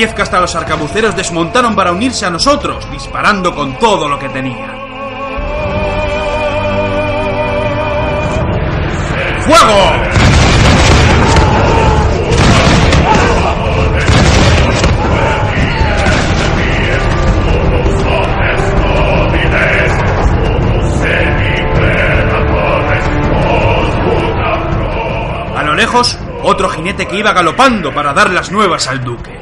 que 0.07 0.21
hasta 0.21 0.39
los 0.39 0.55
arcabuceros 0.55 1.13
desmontaron 1.13 1.75
para 1.75 1.91
unirse 1.91 2.25
a 2.25 2.29
nosotros, 2.29 2.89
disparando 2.89 3.53
con 3.53 3.77
todo 3.77 4.07
lo 4.07 4.17
que 4.17 4.29
tenían. 4.29 4.79
¡Fuego! 9.41 9.98
Otro 26.43 26.69
jinete 26.69 27.08
que 27.08 27.17
iba 27.17 27.34
galopando 27.34 27.91
para 27.93 28.13
dar 28.13 28.30
las 28.30 28.52
nuevas 28.52 28.88
al 28.88 29.04
duque. 29.04 29.39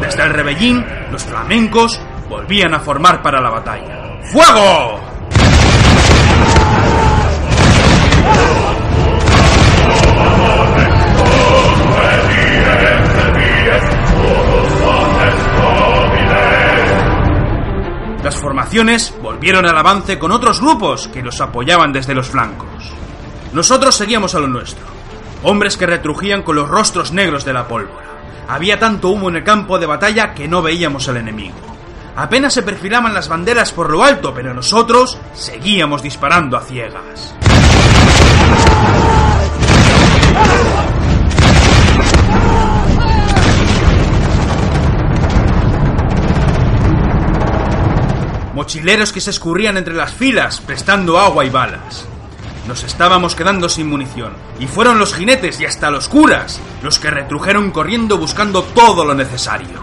Desde 0.00 0.22
el 0.22 0.30
rebellín, 0.30 0.86
los 1.12 1.24
flamencos 1.24 2.00
volvían 2.30 2.72
a 2.72 2.80
formar 2.80 3.22
para 3.22 3.40
la 3.42 3.50
batalla. 3.50 4.18
¡Fuego! 4.32 5.05
Las 18.26 18.40
formaciones 18.40 19.14
volvieron 19.22 19.66
al 19.66 19.78
avance 19.78 20.18
con 20.18 20.32
otros 20.32 20.60
grupos 20.60 21.06
que 21.06 21.22
los 21.22 21.40
apoyaban 21.40 21.92
desde 21.92 22.12
los 22.12 22.26
flancos. 22.28 22.90
Nosotros 23.52 23.94
seguíamos 23.94 24.34
a 24.34 24.40
lo 24.40 24.48
nuestro. 24.48 24.84
Hombres 25.44 25.76
que 25.76 25.86
retrujían 25.86 26.42
con 26.42 26.56
los 26.56 26.68
rostros 26.68 27.12
negros 27.12 27.44
de 27.44 27.52
la 27.52 27.68
pólvora. 27.68 28.04
Había 28.48 28.80
tanto 28.80 29.10
humo 29.10 29.28
en 29.28 29.36
el 29.36 29.44
campo 29.44 29.78
de 29.78 29.86
batalla 29.86 30.34
que 30.34 30.48
no 30.48 30.60
veíamos 30.60 31.08
al 31.08 31.18
enemigo. 31.18 31.54
Apenas 32.16 32.52
se 32.52 32.64
perfilaban 32.64 33.14
las 33.14 33.28
banderas 33.28 33.70
por 33.70 33.90
lo 33.90 34.02
alto, 34.02 34.34
pero 34.34 34.52
nosotros 34.52 35.16
seguíamos 35.32 36.02
disparando 36.02 36.56
a 36.56 36.62
ciegas. 36.62 37.32
Mochileros 48.56 49.12
que 49.12 49.20
se 49.20 49.28
escurrían 49.28 49.76
entre 49.76 49.92
las 49.92 50.14
filas 50.14 50.62
prestando 50.62 51.20
agua 51.20 51.44
y 51.44 51.50
balas. 51.50 52.06
Nos 52.66 52.84
estábamos 52.84 53.34
quedando 53.34 53.68
sin 53.68 53.86
munición, 53.86 54.32
y 54.58 54.66
fueron 54.66 54.98
los 54.98 55.12
jinetes 55.12 55.60
y 55.60 55.66
hasta 55.66 55.90
los 55.90 56.08
curas 56.08 56.58
los 56.82 56.98
que 56.98 57.10
retrujeron 57.10 57.70
corriendo 57.70 58.16
buscando 58.16 58.62
todo 58.62 59.04
lo 59.04 59.14
necesario. 59.14 59.78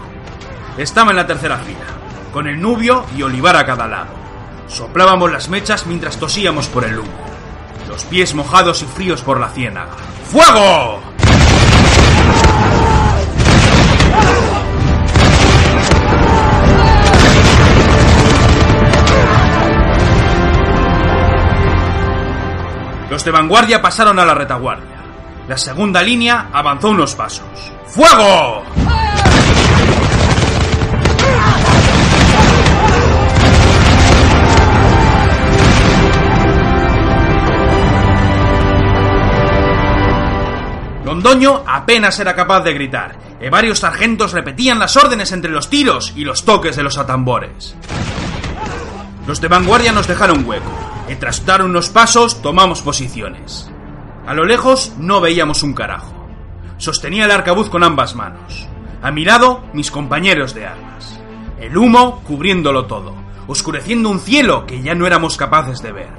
Estaba 0.76 1.12
en 1.12 1.18
la 1.18 1.26
tercera 1.28 1.58
fila, 1.58 1.86
con 2.32 2.48
el 2.48 2.60
nubio 2.60 3.06
y 3.16 3.22
olivar 3.22 3.54
a 3.54 3.64
cada 3.64 3.86
lado. 3.86 4.12
Soplábamos 4.66 5.30
las 5.30 5.48
mechas 5.48 5.86
mientras 5.86 6.16
tosíamos 6.16 6.66
por 6.66 6.84
el 6.84 6.98
humo, 6.98 7.26
los 7.88 8.04
pies 8.04 8.34
mojados 8.34 8.82
y 8.82 8.86
fríos 8.86 9.22
por 9.22 9.38
la 9.38 9.50
ciénaga. 9.50 9.94
¡Fuego! 10.32 11.00
Los 23.14 23.24
de 23.24 23.30
vanguardia 23.30 23.80
pasaron 23.80 24.18
a 24.18 24.24
la 24.24 24.34
retaguardia. 24.34 24.96
La 25.46 25.56
segunda 25.56 26.02
línea 26.02 26.48
avanzó 26.52 26.88
unos 26.88 27.14
pasos. 27.14 27.46
¡Fuego! 27.86 28.64
Londoño 41.04 41.62
apenas 41.68 42.18
era 42.18 42.34
capaz 42.34 42.62
de 42.62 42.74
gritar, 42.74 43.14
y 43.40 43.48
varios 43.48 43.78
sargentos 43.78 44.32
repetían 44.32 44.80
las 44.80 44.96
órdenes 44.96 45.30
entre 45.30 45.52
los 45.52 45.70
tiros 45.70 46.12
y 46.16 46.24
los 46.24 46.44
toques 46.44 46.74
de 46.74 46.82
los 46.82 46.98
atambores. 46.98 47.76
Los 49.28 49.40
de 49.40 49.46
vanguardia 49.46 49.92
nos 49.92 50.08
dejaron 50.08 50.44
hueco, 50.44 50.93
y 51.08 51.16
tras 51.16 51.44
dar 51.44 51.62
unos 51.62 51.90
pasos 51.90 52.40
tomamos 52.42 52.82
posiciones. 52.82 53.70
A 54.26 54.34
lo 54.34 54.44
lejos 54.44 54.94
no 54.98 55.20
veíamos 55.20 55.62
un 55.62 55.74
carajo. 55.74 56.12
Sostenía 56.78 57.26
el 57.26 57.30
arcabuz 57.30 57.68
con 57.68 57.84
ambas 57.84 58.14
manos. 58.14 58.66
A 59.02 59.10
mi 59.10 59.24
lado, 59.24 59.64
mis 59.74 59.90
compañeros 59.90 60.54
de 60.54 60.66
armas. 60.66 61.20
El 61.60 61.76
humo 61.76 62.22
cubriéndolo 62.26 62.86
todo, 62.86 63.14
oscureciendo 63.46 64.08
un 64.08 64.20
cielo 64.20 64.64
que 64.66 64.82
ya 64.82 64.94
no 64.94 65.06
éramos 65.06 65.36
capaces 65.36 65.82
de 65.82 65.92
ver. 65.92 66.10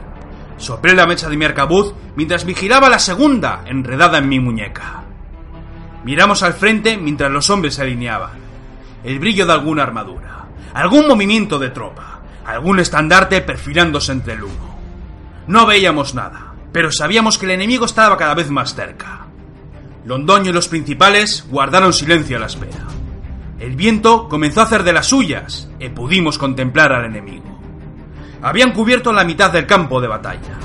Soplé 0.57 0.93
la 0.93 1.07
mecha 1.07 1.29
de 1.29 1.35
mi 1.35 1.45
arcabuz 1.45 1.93
mientras 2.15 2.45
vigilaba 2.45 2.89
la 2.89 2.99
segunda 2.99 3.63
enredada 3.65 4.19
en 4.19 4.29
mi 4.29 4.39
muñeca. 4.39 5.03
Miramos 6.03 6.43
al 6.43 6.53
frente 6.53 6.97
mientras 6.97 7.31
los 7.31 7.49
hombres 7.49 7.73
se 7.73 7.81
alineaban. 7.81 8.39
El 9.03 9.19
brillo 9.19 9.45
de 9.45 9.53
alguna 9.53 9.83
armadura, 9.83 10.45
algún 10.73 11.07
movimiento 11.07 11.59
de 11.59 11.71
tropa, 11.71 12.21
algún 12.45 12.79
estandarte 12.79 13.41
perfilándose 13.41 14.11
entre 14.11 14.33
el 14.33 14.43
humo. 14.43 14.74
No 15.47 15.65
veíamos 15.65 16.15
nada, 16.15 16.53
pero 16.71 16.91
sabíamos 16.91 17.37
que 17.37 17.45
el 17.45 17.51
enemigo 17.51 17.85
estaba 17.85 18.17
cada 18.17 18.33
vez 18.33 18.49
más 18.49 18.73
cerca. 18.73 19.27
Londoño 20.05 20.49
y 20.49 20.53
los 20.53 20.67
principales 20.67 21.45
guardaron 21.49 21.93
silencio 21.93 22.37
a 22.37 22.39
la 22.39 22.45
espera. 22.47 22.85
El 23.59 23.75
viento 23.75 24.27
comenzó 24.27 24.61
a 24.61 24.65
hacer 24.65 24.83
de 24.83 24.93
las 24.93 25.07
suyas 25.07 25.69
y 25.79 25.89
pudimos 25.89 26.37
contemplar 26.37 26.91
al 26.91 27.05
enemigo. 27.05 27.59
Habían 28.41 28.73
cubierto 28.73 29.13
la 29.13 29.23
mitad 29.23 29.51
del 29.51 29.65
campo 29.65 30.01
de 30.01 30.07
batalla. 30.07 30.59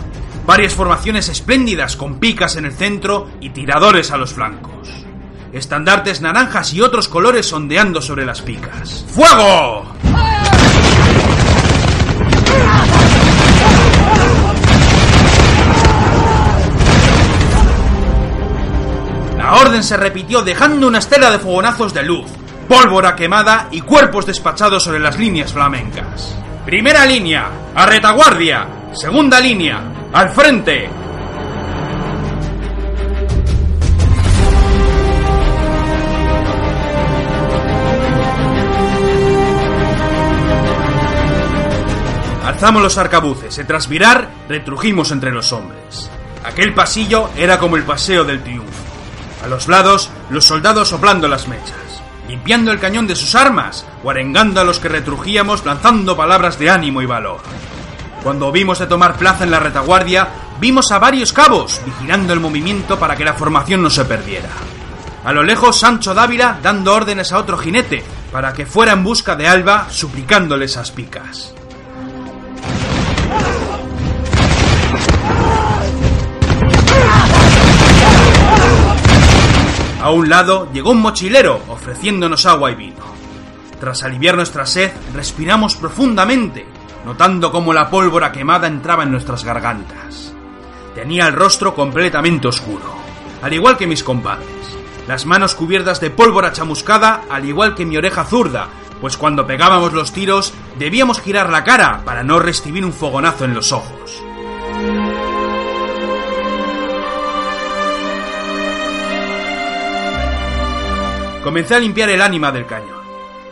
Varias 0.46 0.74
formaciones 0.74 1.28
espléndidas 1.28 1.96
con 1.96 2.18
picas 2.18 2.56
en 2.56 2.64
el 2.64 2.72
centro 2.72 3.30
y 3.40 3.50
tiradores 3.50 4.10
a 4.10 4.16
los 4.16 4.32
flancos. 4.32 4.88
Estandartes 5.52 6.20
naranjas 6.20 6.74
y 6.74 6.80
otros 6.80 7.08
colores 7.08 7.52
ondeando 7.52 8.02
sobre 8.02 8.24
las 8.24 8.42
picas. 8.42 9.04
¡Fuego! 9.08 9.86
La 19.50 19.56
orden 19.56 19.82
se 19.82 19.96
repitió 19.96 20.42
dejando 20.42 20.86
una 20.86 21.00
estela 21.00 21.28
de 21.28 21.40
fogonazos 21.40 21.92
de 21.92 22.04
luz, 22.04 22.30
pólvora 22.68 23.16
quemada 23.16 23.66
y 23.72 23.80
cuerpos 23.80 24.24
despachados 24.24 24.84
sobre 24.84 25.00
las 25.00 25.18
líneas 25.18 25.52
flamencas. 25.52 26.36
Primera 26.64 27.04
línea, 27.04 27.50
a 27.74 27.84
retaguardia. 27.84 28.68
Segunda 28.92 29.40
línea, 29.40 29.82
al 30.12 30.30
frente. 30.30 30.88
Alzamos 42.44 42.82
los 42.82 42.98
arcabuces 42.98 43.58
y 43.58 43.64
tras 43.64 43.88
virar, 43.88 44.30
retrujimos 44.48 45.10
entre 45.10 45.32
los 45.32 45.52
hombres. 45.52 46.08
Aquel 46.44 46.72
pasillo 46.72 47.30
era 47.36 47.58
como 47.58 47.76
el 47.76 47.82
paseo 47.82 48.22
del 48.22 48.44
triunfo. 48.44 48.89
A 49.42 49.46
los 49.46 49.68
lados, 49.68 50.10
los 50.28 50.44
soldados 50.44 50.88
soplando 50.88 51.28
las 51.28 51.48
mechas, 51.48 52.02
limpiando 52.28 52.72
el 52.72 52.78
cañón 52.78 53.06
de 53.06 53.16
sus 53.16 53.34
armas, 53.34 53.86
o 54.04 54.10
arengando 54.10 54.60
a 54.60 54.64
los 54.64 54.78
que 54.78 54.88
retrujíamos 54.88 55.64
lanzando 55.64 56.16
palabras 56.16 56.58
de 56.58 56.70
ánimo 56.70 57.02
y 57.02 57.06
valor. 57.06 57.40
Cuando 58.22 58.52
vimos 58.52 58.78
de 58.78 58.86
tomar 58.86 59.16
plaza 59.16 59.44
en 59.44 59.50
la 59.50 59.60
retaguardia, 59.60 60.28
vimos 60.60 60.92
a 60.92 60.98
varios 60.98 61.32
cabos 61.32 61.80
vigilando 61.86 62.32
el 62.32 62.40
movimiento 62.40 62.98
para 62.98 63.16
que 63.16 63.24
la 63.24 63.34
formación 63.34 63.82
no 63.82 63.88
se 63.88 64.04
perdiera. 64.04 64.50
A 65.24 65.32
lo 65.32 65.42
lejos, 65.42 65.78
Sancho 65.78 66.14
Dávila 66.14 66.58
dando 66.62 66.94
órdenes 66.94 67.32
a 67.32 67.38
otro 67.38 67.56
jinete 67.56 68.04
para 68.30 68.52
que 68.52 68.66
fuera 68.66 68.92
en 68.92 69.02
busca 69.02 69.36
de 69.36 69.48
Alba, 69.48 69.86
suplicándole 69.90 70.66
esas 70.66 70.90
picas. 70.90 71.54
A 80.10 80.12
un 80.12 80.28
lado 80.28 80.68
llegó 80.72 80.90
un 80.90 81.00
mochilero 81.00 81.60
ofreciéndonos 81.68 82.44
agua 82.44 82.72
y 82.72 82.74
vino. 82.74 83.04
Tras 83.78 84.02
aliviar 84.02 84.34
nuestra 84.34 84.66
sed, 84.66 84.90
respiramos 85.14 85.76
profundamente, 85.76 86.66
notando 87.06 87.52
cómo 87.52 87.72
la 87.72 87.88
pólvora 87.90 88.32
quemada 88.32 88.66
entraba 88.66 89.04
en 89.04 89.12
nuestras 89.12 89.44
gargantas. 89.44 90.34
Tenía 90.96 91.28
el 91.28 91.34
rostro 91.34 91.76
completamente 91.76 92.48
oscuro, 92.48 92.92
al 93.40 93.52
igual 93.52 93.76
que 93.76 93.86
mis 93.86 94.02
compadres. 94.02 94.48
Las 95.06 95.26
manos 95.26 95.54
cubiertas 95.54 96.00
de 96.00 96.10
pólvora 96.10 96.50
chamuscada, 96.50 97.22
al 97.30 97.44
igual 97.44 97.76
que 97.76 97.86
mi 97.86 97.96
oreja 97.96 98.24
zurda, 98.24 98.66
pues 99.00 99.16
cuando 99.16 99.46
pegábamos 99.46 99.92
los 99.92 100.12
tiros 100.12 100.52
debíamos 100.76 101.20
girar 101.20 101.50
la 101.50 101.62
cara 101.62 102.02
para 102.04 102.24
no 102.24 102.40
recibir 102.40 102.84
un 102.84 102.92
fogonazo 102.92 103.44
en 103.44 103.54
los 103.54 103.70
ojos. 103.70 104.20
Comencé 111.42 111.74
a 111.74 111.78
limpiar 111.78 112.10
el 112.10 112.20
ánima 112.20 112.52
del 112.52 112.66
cañón. 112.66 113.00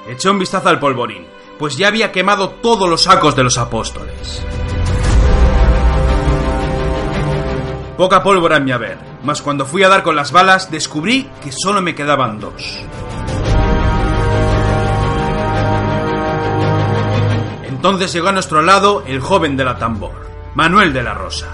Eché 0.07 0.29
un 0.29 0.39
vistazo 0.39 0.69
al 0.69 0.79
polvorín, 0.79 1.27
pues 1.59 1.77
ya 1.77 1.89
había 1.89 2.13
quemado 2.13 2.51
todos 2.51 2.89
los 2.89 3.05
sacos 3.05 3.35
de 3.35 3.45
los 3.45 3.57
apóstoles. 3.57 4.43
Poca 7.97 8.23
pólvora 8.23 8.59
en 8.59 8.65
mi 8.65 8.73
haber, 8.73 8.99
mas 9.25 9.43
cuando 9.43 9.65
fui 9.65 9.83
a 9.83 9.89
dar 9.89 10.03
con 10.03 10.15
las 10.15 10.33
balas 10.33 10.71
descubrí 10.71 11.29
que 11.43 11.51
solo 11.51 11.81
me 11.81 11.95
quedaban 11.95 12.39
dos. 12.39 12.79
Entonces 17.65 18.13
llegó 18.13 18.29
a 18.29 18.33
nuestro 18.33 18.61
lado 18.61 19.03
el 19.07 19.21
joven 19.21 19.57
de 19.57 19.65
la 19.65 19.79
tambor, 19.79 20.29
Manuel 20.55 20.93
de 20.93 21.03
la 21.03 21.15
Rosa. 21.15 21.49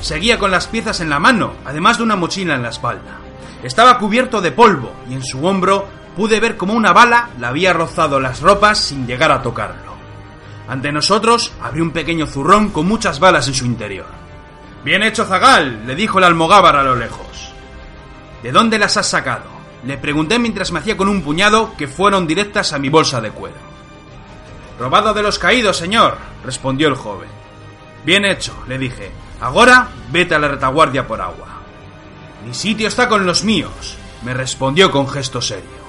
Seguía 0.00 0.38
con 0.38 0.50
las 0.50 0.68
piezas 0.68 1.00
en 1.00 1.10
la 1.10 1.18
mano, 1.18 1.54
además 1.64 1.98
de 1.98 2.04
una 2.04 2.16
mochila 2.16 2.54
en 2.54 2.62
la 2.62 2.70
espalda. 2.70 3.18
Estaba 3.62 3.98
cubierto 3.98 4.40
de 4.40 4.52
polvo 4.52 4.92
y 5.08 5.14
en 5.14 5.24
su 5.24 5.44
hombro 5.44 5.86
pude 6.16 6.40
ver 6.40 6.56
como 6.56 6.74
una 6.74 6.92
bala 6.92 7.30
le 7.38 7.46
había 7.46 7.72
rozado 7.72 8.18
las 8.18 8.40
ropas 8.40 8.78
sin 8.78 9.06
llegar 9.06 9.30
a 9.32 9.42
tocarlo. 9.42 9.90
Ante 10.68 10.92
nosotros 10.92 11.52
abrió 11.60 11.82
un 11.82 11.90
pequeño 11.90 12.26
zurrón 12.26 12.70
con 12.70 12.86
muchas 12.86 13.20
balas 13.20 13.48
en 13.48 13.54
su 13.54 13.66
interior. 13.66 14.06
Bien 14.84 15.02
hecho, 15.02 15.24
Zagal, 15.24 15.86
le 15.86 15.94
dijo 15.94 16.18
el 16.18 16.24
almogávar 16.24 16.76
a 16.76 16.82
lo 16.82 16.94
lejos. 16.94 17.52
¿De 18.42 18.52
dónde 18.52 18.78
las 18.78 18.96
has 18.96 19.08
sacado? 19.08 19.44
Le 19.84 19.98
pregunté 19.98 20.38
mientras 20.38 20.72
me 20.72 20.78
hacía 20.78 20.96
con 20.96 21.08
un 21.08 21.22
puñado 21.22 21.74
que 21.76 21.88
fueron 21.88 22.26
directas 22.26 22.72
a 22.72 22.78
mi 22.78 22.88
bolsa 22.88 23.20
de 23.20 23.30
cuero. 23.30 23.56
Robado 24.78 25.12
de 25.12 25.22
los 25.22 25.38
caídos, 25.38 25.76
señor, 25.76 26.16
respondió 26.44 26.88
el 26.88 26.94
joven. 26.94 27.28
Bien 28.04 28.24
hecho, 28.24 28.54
le 28.66 28.78
dije. 28.78 29.10
Ahora 29.40 29.88
vete 30.10 30.34
a 30.34 30.38
la 30.38 30.48
retaguardia 30.48 31.06
por 31.06 31.20
agua. 31.20 31.59
Mi 32.46 32.54
sitio 32.54 32.88
está 32.88 33.08
con 33.08 33.26
los 33.26 33.44
míos, 33.44 33.96
me 34.22 34.34
respondió 34.34 34.90
con 34.90 35.08
gesto 35.08 35.42
serio. 35.42 35.80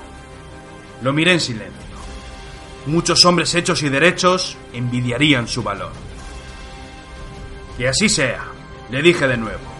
Lo 1.01 1.13
miré 1.13 1.33
en 1.33 1.39
silencio. 1.39 1.91
Muchos 2.85 3.23
hombres 3.25 3.55
hechos 3.55 3.83
y 3.83 3.89
derechos 3.89 4.57
envidiarían 4.73 5.47
su 5.47 5.63
valor. 5.63 5.91
Que 7.77 7.87
así 7.87 8.09
sea, 8.09 8.45
le 8.89 9.01
dije 9.01 9.27
de 9.27 9.37
nuevo. 9.37 9.71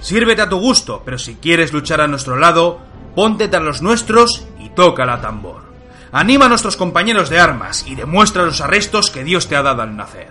Sírvete 0.00 0.42
a 0.42 0.48
tu 0.48 0.58
gusto, 0.58 1.02
pero 1.04 1.18
si 1.18 1.34
quieres 1.34 1.72
luchar 1.72 2.00
a 2.00 2.06
nuestro 2.06 2.36
lado, 2.36 2.80
ponte 3.14 3.48
tras 3.48 3.62
los 3.62 3.82
nuestros 3.82 4.46
y 4.60 4.68
toca 4.70 5.04
la 5.04 5.20
tambor. 5.20 5.64
Anima 6.12 6.46
a 6.46 6.48
nuestros 6.48 6.76
compañeros 6.76 7.28
de 7.28 7.40
armas 7.40 7.84
y 7.86 7.94
demuestra 7.94 8.44
los 8.44 8.60
arrestos 8.60 9.10
que 9.10 9.24
Dios 9.24 9.48
te 9.48 9.56
ha 9.56 9.62
dado 9.62 9.82
al 9.82 9.96
nacer. 9.96 10.30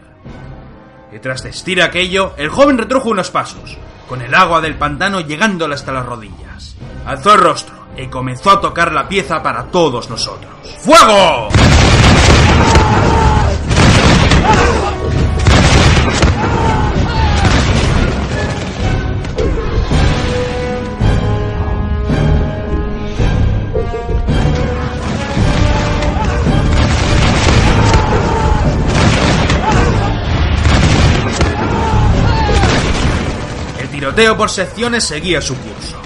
Y 1.11 1.19
tras 1.19 1.43
vestir 1.43 1.81
aquello, 1.81 2.33
el 2.37 2.49
joven 2.49 2.77
retrujo 2.77 3.09
unos 3.09 3.31
pasos, 3.31 3.77
con 4.07 4.21
el 4.21 4.33
agua 4.33 4.61
del 4.61 4.75
pantano 4.75 5.21
llegándole 5.21 5.75
hasta 5.75 5.91
las 5.91 6.05
rodillas. 6.05 6.75
Alzó 7.05 7.33
el 7.33 7.41
rostro 7.41 7.75
y 7.97 8.07
comenzó 8.07 8.51
a 8.51 8.61
tocar 8.61 8.91
la 8.91 9.07
pieza 9.07 9.41
para 9.41 9.65
todos 9.65 10.09
nosotros. 10.09 10.51
¡Fuego! 10.79 11.49
Tiroteo 34.15 34.37
por 34.37 34.49
secciones 34.49 35.03
seguía 35.03 35.41
su 35.41 35.57
curso. 35.57 35.97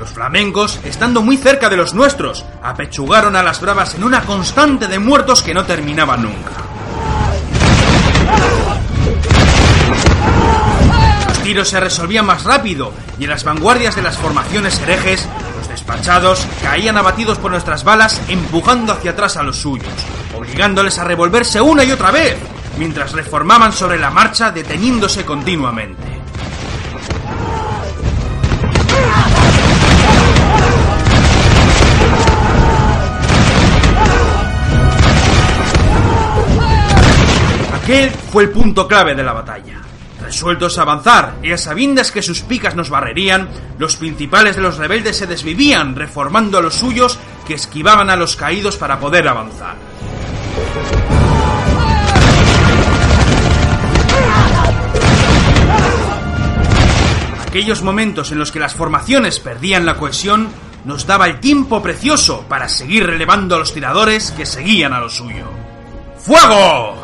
Los 0.00 0.10
flamencos, 0.10 0.80
estando 0.82 1.22
muy 1.22 1.36
cerca 1.36 1.68
de 1.68 1.76
los 1.76 1.94
nuestros, 1.94 2.44
apechugaron 2.60 3.36
a 3.36 3.42
las 3.44 3.60
bravas 3.60 3.94
en 3.94 4.02
una 4.02 4.22
constante 4.22 4.88
de 4.88 4.98
muertos 4.98 5.44
que 5.44 5.54
no 5.54 5.64
terminaba 5.64 6.16
nunca. 6.16 6.50
Los 11.28 11.38
tiros 11.44 11.68
se 11.68 11.78
resolvían 11.78 12.26
más 12.26 12.42
rápido 12.42 12.92
y 13.16 13.24
en 13.24 13.30
las 13.30 13.44
vanguardias 13.44 13.94
de 13.94 14.02
las 14.02 14.16
formaciones 14.16 14.80
herejes, 14.80 15.28
los 15.56 15.68
despachados 15.68 16.44
caían 16.64 16.96
abatidos 16.96 17.38
por 17.38 17.52
nuestras 17.52 17.84
balas 17.84 18.20
empujando 18.26 18.92
hacia 18.92 19.12
atrás 19.12 19.36
a 19.36 19.44
los 19.44 19.58
suyos, 19.58 19.86
obligándoles 20.36 20.98
a 20.98 21.04
revolverse 21.04 21.60
una 21.60 21.84
y 21.84 21.92
otra 21.92 22.10
vez, 22.10 22.36
mientras 22.76 23.12
reformaban 23.12 23.72
sobre 23.72 24.00
la 24.00 24.10
marcha 24.10 24.50
deteniéndose 24.50 25.24
continuamente. 25.24 26.11
Aquel 37.92 38.10
fue 38.10 38.44
el 38.44 38.48
punto 38.48 38.88
clave 38.88 39.14
de 39.14 39.22
la 39.22 39.34
batalla. 39.34 39.82
Resueltos 40.22 40.78
a 40.78 40.82
avanzar 40.82 41.34
y 41.42 41.52
a 41.52 41.58
sabiendas 41.58 42.10
que 42.10 42.22
sus 42.22 42.40
picas 42.40 42.74
nos 42.74 42.88
barrerían, 42.88 43.50
los 43.76 43.96
principales 43.96 44.56
de 44.56 44.62
los 44.62 44.78
rebeldes 44.78 45.18
se 45.18 45.26
desvivían, 45.26 45.94
reformando 45.94 46.56
a 46.56 46.62
los 46.62 46.72
suyos 46.72 47.18
que 47.46 47.52
esquivaban 47.52 48.08
a 48.08 48.16
los 48.16 48.34
caídos 48.34 48.78
para 48.78 48.98
poder 48.98 49.28
avanzar. 49.28 49.76
Aquellos 57.46 57.82
momentos 57.82 58.32
en 58.32 58.38
los 58.38 58.50
que 58.50 58.58
las 58.58 58.72
formaciones 58.72 59.38
perdían 59.38 59.84
la 59.84 59.98
cohesión 59.98 60.48
nos 60.86 61.06
daba 61.06 61.26
el 61.26 61.40
tiempo 61.40 61.82
precioso 61.82 62.46
para 62.48 62.70
seguir 62.70 63.04
relevando 63.04 63.54
a 63.54 63.58
los 63.58 63.74
tiradores 63.74 64.30
que 64.30 64.46
seguían 64.46 64.94
a 64.94 65.00
lo 65.00 65.10
suyo. 65.10 65.44
¡Fuego! 66.16 67.02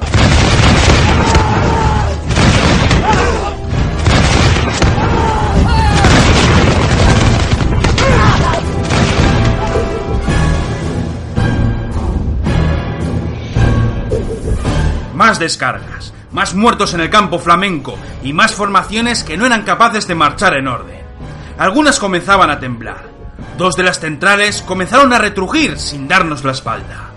Más 15.18 15.40
descargas, 15.40 16.14
más 16.30 16.54
muertos 16.54 16.94
en 16.94 17.00
el 17.00 17.10
campo 17.10 17.40
flamenco 17.40 17.98
y 18.22 18.32
más 18.32 18.54
formaciones 18.54 19.24
que 19.24 19.36
no 19.36 19.46
eran 19.46 19.64
capaces 19.64 20.06
de 20.06 20.14
marchar 20.14 20.54
en 20.54 20.68
orden. 20.68 21.02
Algunas 21.58 21.98
comenzaban 21.98 22.50
a 22.50 22.60
temblar. 22.60 23.04
Dos 23.58 23.74
de 23.74 23.82
las 23.82 23.98
centrales 23.98 24.62
comenzaron 24.62 25.12
a 25.12 25.18
retrujir 25.18 25.76
sin 25.76 26.06
darnos 26.06 26.44
la 26.44 26.52
espalda. 26.52 27.07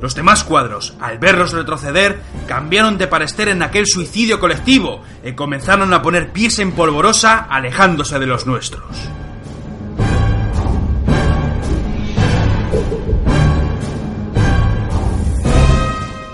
Los 0.00 0.14
demás 0.14 0.44
cuadros, 0.44 0.94
al 1.00 1.18
verlos 1.18 1.52
retroceder, 1.52 2.20
cambiaron 2.46 2.98
de 2.98 3.08
parecer 3.08 3.48
en 3.48 3.62
aquel 3.62 3.86
suicidio 3.86 4.38
colectivo 4.38 5.02
y 5.24 5.32
comenzaron 5.32 5.92
a 5.92 6.02
poner 6.02 6.32
pies 6.32 6.58
en 6.60 6.72
polvorosa 6.72 7.46
alejándose 7.50 8.18
de 8.18 8.26
los 8.26 8.46
nuestros. 8.46 8.84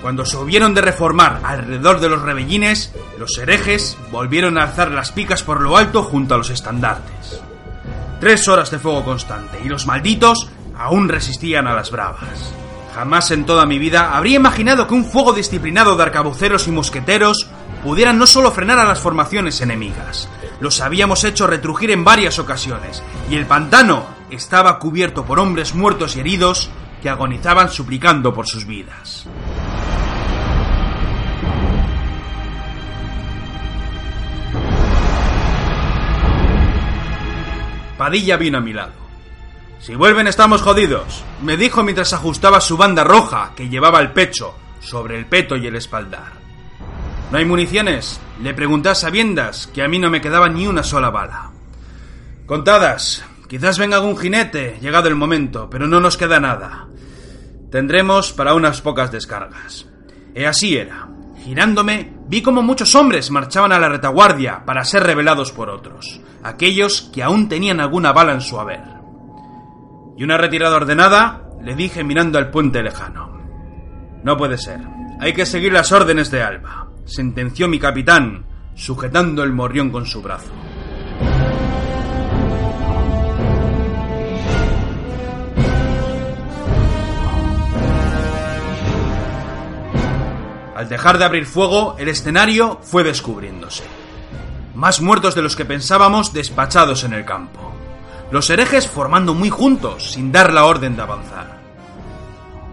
Cuando 0.02 0.26
se 0.26 0.36
hubieron 0.36 0.74
de 0.74 0.82
reformar 0.82 1.40
alrededor 1.42 1.98
de 1.98 2.10
los 2.10 2.20
rebellines, 2.20 2.92
los 3.18 3.38
herejes 3.38 3.96
volvieron 4.12 4.58
a 4.58 4.64
alzar 4.64 4.90
las 4.90 5.12
picas 5.12 5.42
por 5.42 5.62
lo 5.62 5.78
alto 5.78 6.02
junto 6.02 6.34
a 6.34 6.38
los 6.38 6.50
estandartes. 6.50 7.40
Tres 8.20 8.46
horas 8.46 8.70
de 8.70 8.78
fuego 8.78 9.02
constante 9.02 9.58
y 9.64 9.68
los 9.68 9.86
malditos 9.86 10.50
aún 10.76 11.08
resistían 11.08 11.66
a 11.66 11.74
las 11.74 11.90
bravas. 11.90 12.54
Jamás 12.94 13.32
en 13.32 13.44
toda 13.44 13.66
mi 13.66 13.80
vida 13.80 14.16
habría 14.16 14.36
imaginado 14.36 14.86
que 14.86 14.94
un 14.94 15.04
fuego 15.04 15.32
disciplinado 15.32 15.96
de 15.96 16.04
arcabuceros 16.04 16.68
y 16.68 16.70
mosqueteros 16.70 17.48
pudiera 17.82 18.12
no 18.12 18.24
solo 18.24 18.52
frenar 18.52 18.78
a 18.78 18.84
las 18.84 19.00
formaciones 19.00 19.60
enemigas, 19.60 20.28
los 20.60 20.80
habíamos 20.80 21.24
hecho 21.24 21.48
retrujir 21.48 21.90
en 21.90 22.04
varias 22.04 22.38
ocasiones, 22.38 23.02
y 23.28 23.34
el 23.34 23.46
pantano 23.46 24.06
estaba 24.30 24.78
cubierto 24.78 25.24
por 25.24 25.40
hombres 25.40 25.74
muertos 25.74 26.14
y 26.14 26.20
heridos 26.20 26.70
que 27.02 27.10
agonizaban 27.10 27.68
suplicando 27.68 28.32
por 28.32 28.46
sus 28.46 28.64
vidas. 28.64 29.26
Padilla 37.98 38.36
vino 38.36 38.58
a 38.58 38.60
mi 38.60 38.72
lado. 38.72 39.03
Si 39.84 39.94
vuelven 39.94 40.26
estamos 40.26 40.62
jodidos, 40.62 41.22
me 41.42 41.58
dijo 41.58 41.82
mientras 41.82 42.14
ajustaba 42.14 42.62
su 42.62 42.78
banda 42.78 43.04
roja 43.04 43.52
que 43.54 43.68
llevaba 43.68 43.98
al 43.98 44.14
pecho, 44.14 44.54
sobre 44.80 45.18
el 45.18 45.26
peto 45.26 45.56
y 45.56 45.66
el 45.66 45.76
espaldar. 45.76 46.32
¿No 47.30 47.36
hay 47.36 47.44
municiones? 47.44 48.18
Le 48.42 48.54
pregunté 48.54 48.88
a 48.88 48.94
sabiendas 48.94 49.66
que 49.66 49.82
a 49.82 49.88
mí 49.88 49.98
no 49.98 50.08
me 50.08 50.22
quedaba 50.22 50.48
ni 50.48 50.66
una 50.66 50.82
sola 50.82 51.10
bala. 51.10 51.50
Contadas, 52.46 53.26
quizás 53.46 53.78
venga 53.78 53.96
algún 53.96 54.16
jinete, 54.16 54.78
llegado 54.80 55.08
el 55.08 55.16
momento, 55.16 55.68
pero 55.68 55.86
no 55.86 56.00
nos 56.00 56.16
queda 56.16 56.40
nada. 56.40 56.86
Tendremos 57.70 58.32
para 58.32 58.54
unas 58.54 58.80
pocas 58.80 59.12
descargas. 59.12 59.86
E 60.34 60.46
así 60.46 60.78
era. 60.78 61.08
Girándome, 61.44 62.10
vi 62.26 62.40
como 62.40 62.62
muchos 62.62 62.94
hombres 62.94 63.30
marchaban 63.30 63.72
a 63.72 63.78
la 63.78 63.90
retaguardia 63.90 64.64
para 64.64 64.82
ser 64.86 65.02
revelados 65.02 65.52
por 65.52 65.68
otros, 65.68 66.22
aquellos 66.42 67.02
que 67.12 67.22
aún 67.22 67.50
tenían 67.50 67.80
alguna 67.80 68.14
bala 68.14 68.32
en 68.32 68.40
su 68.40 68.58
haber. 68.58 68.93
Y 70.16 70.24
una 70.24 70.36
retirada 70.36 70.76
ordenada, 70.76 71.48
le 71.62 71.74
dije 71.74 72.04
mirando 72.04 72.38
al 72.38 72.50
puente 72.50 72.82
lejano. 72.82 73.40
No 74.22 74.36
puede 74.36 74.58
ser. 74.58 74.80
Hay 75.20 75.32
que 75.32 75.46
seguir 75.46 75.72
las 75.72 75.92
órdenes 75.92 76.30
de 76.30 76.42
Alba, 76.42 76.88
sentenció 77.04 77.68
mi 77.68 77.78
capitán, 77.78 78.46
sujetando 78.74 79.42
el 79.42 79.52
morrión 79.52 79.90
con 79.90 80.06
su 80.06 80.22
brazo. 80.22 80.52
Al 90.76 90.88
dejar 90.88 91.18
de 91.18 91.24
abrir 91.24 91.46
fuego, 91.46 91.96
el 91.98 92.08
escenario 92.08 92.80
fue 92.82 93.04
descubriéndose. 93.04 93.84
Más 94.74 95.00
muertos 95.00 95.34
de 95.34 95.42
los 95.42 95.54
que 95.56 95.64
pensábamos 95.64 96.32
despachados 96.32 97.04
en 97.04 97.14
el 97.14 97.24
campo. 97.24 97.72
Los 98.30 98.50
herejes 98.50 98.88
formando 98.88 99.34
muy 99.34 99.50
juntos, 99.50 100.12
sin 100.12 100.32
dar 100.32 100.52
la 100.52 100.64
orden 100.64 100.96
de 100.96 101.02
avanzar. 101.02 101.58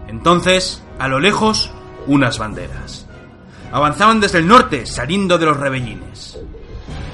Entonces, 0.08 0.82
a 0.98 1.08
lo 1.08 1.20
lejos, 1.20 1.70
unas 2.06 2.38
banderas. 2.38 3.06
Avanzaban 3.72 4.20
desde 4.20 4.38
el 4.38 4.46
norte, 4.46 4.86
saliendo 4.86 5.38
de 5.38 5.46
los 5.46 5.56
rebellines. 5.56 6.38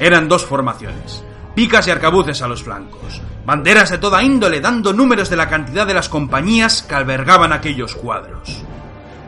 Eran 0.01 0.29
dos 0.29 0.45
formaciones, 0.45 1.23
picas 1.55 1.87
y 1.87 1.91
arcabuces 1.91 2.43
a 2.43 2.49
los 2.49 2.63
flancos, 2.63 3.21
banderas 3.45 3.91
de 3.91 3.99
toda 3.99 4.23
índole 4.23 4.61
dando 4.61 4.93
números 4.93 5.31
de 5.31 5.37
la 5.37 5.49
cantidad 5.49 5.87
de 5.87 5.95
las 5.95 6.09
compañías 6.09 6.83
que 6.83 6.95
albergaban 6.95 7.53
aquellos 7.53 7.95
cuadros. 7.95 8.63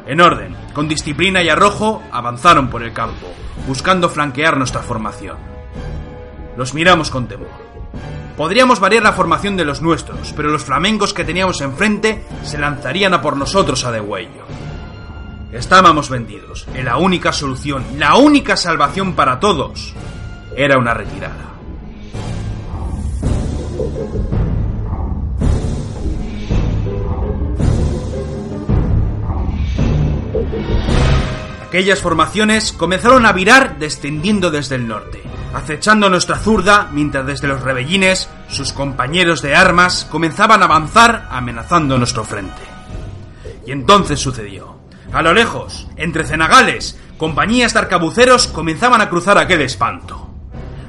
En 0.06 0.20
orden, 0.20 0.56
con 0.72 0.88
disciplina 0.88 1.42
y 1.42 1.48
arrojo, 1.48 2.02
avanzaron 2.10 2.68
por 2.68 2.82
el 2.82 2.92
campo, 2.92 3.28
buscando 3.66 4.08
flanquear 4.08 4.56
nuestra 4.56 4.82
formación. 4.82 5.36
Los 6.56 6.74
miramos 6.74 7.10
con 7.10 7.28
temor. 7.28 7.69
Podríamos 8.40 8.80
variar 8.80 9.02
la 9.02 9.12
formación 9.12 9.54
de 9.58 9.66
los 9.66 9.82
nuestros, 9.82 10.32
pero 10.32 10.48
los 10.48 10.64
flamencos 10.64 11.12
que 11.12 11.26
teníamos 11.26 11.60
enfrente 11.60 12.24
se 12.42 12.56
lanzarían 12.56 13.12
a 13.12 13.20
por 13.20 13.36
nosotros 13.36 13.84
a 13.84 13.92
degüello. 13.92 14.46
Estábamos 15.52 16.08
vendidos, 16.08 16.66
y 16.74 16.80
la 16.80 16.96
única 16.96 17.34
solución, 17.34 17.84
la 17.98 18.16
única 18.16 18.56
salvación 18.56 19.12
para 19.12 19.38
todos, 19.40 19.92
era 20.56 20.78
una 20.78 20.94
retirada. 20.94 21.50
Aquellas 31.66 32.00
formaciones 32.00 32.72
comenzaron 32.72 33.26
a 33.26 33.32
virar 33.32 33.78
descendiendo 33.78 34.50
desde 34.50 34.76
el 34.76 34.88
norte, 34.88 35.29
acechando 35.54 36.08
nuestra 36.08 36.36
zurda 36.36 36.88
mientras 36.92 37.26
desde 37.26 37.48
los 37.48 37.60
rebellines 37.60 38.28
sus 38.48 38.72
compañeros 38.72 39.42
de 39.42 39.54
armas 39.54 40.06
comenzaban 40.10 40.62
a 40.62 40.66
avanzar 40.66 41.28
amenazando 41.30 41.98
nuestro 41.98 42.24
frente. 42.24 42.62
Y 43.66 43.72
entonces 43.72 44.18
sucedió. 44.20 44.78
A 45.12 45.22
lo 45.22 45.34
lejos, 45.34 45.88
entre 45.96 46.24
cenagales, 46.24 46.98
compañías 47.18 47.72
de 47.74 47.80
arcabuceros 47.80 48.46
comenzaban 48.46 49.00
a 49.00 49.08
cruzar 49.08 49.38
aquel 49.38 49.62
espanto. 49.62 50.30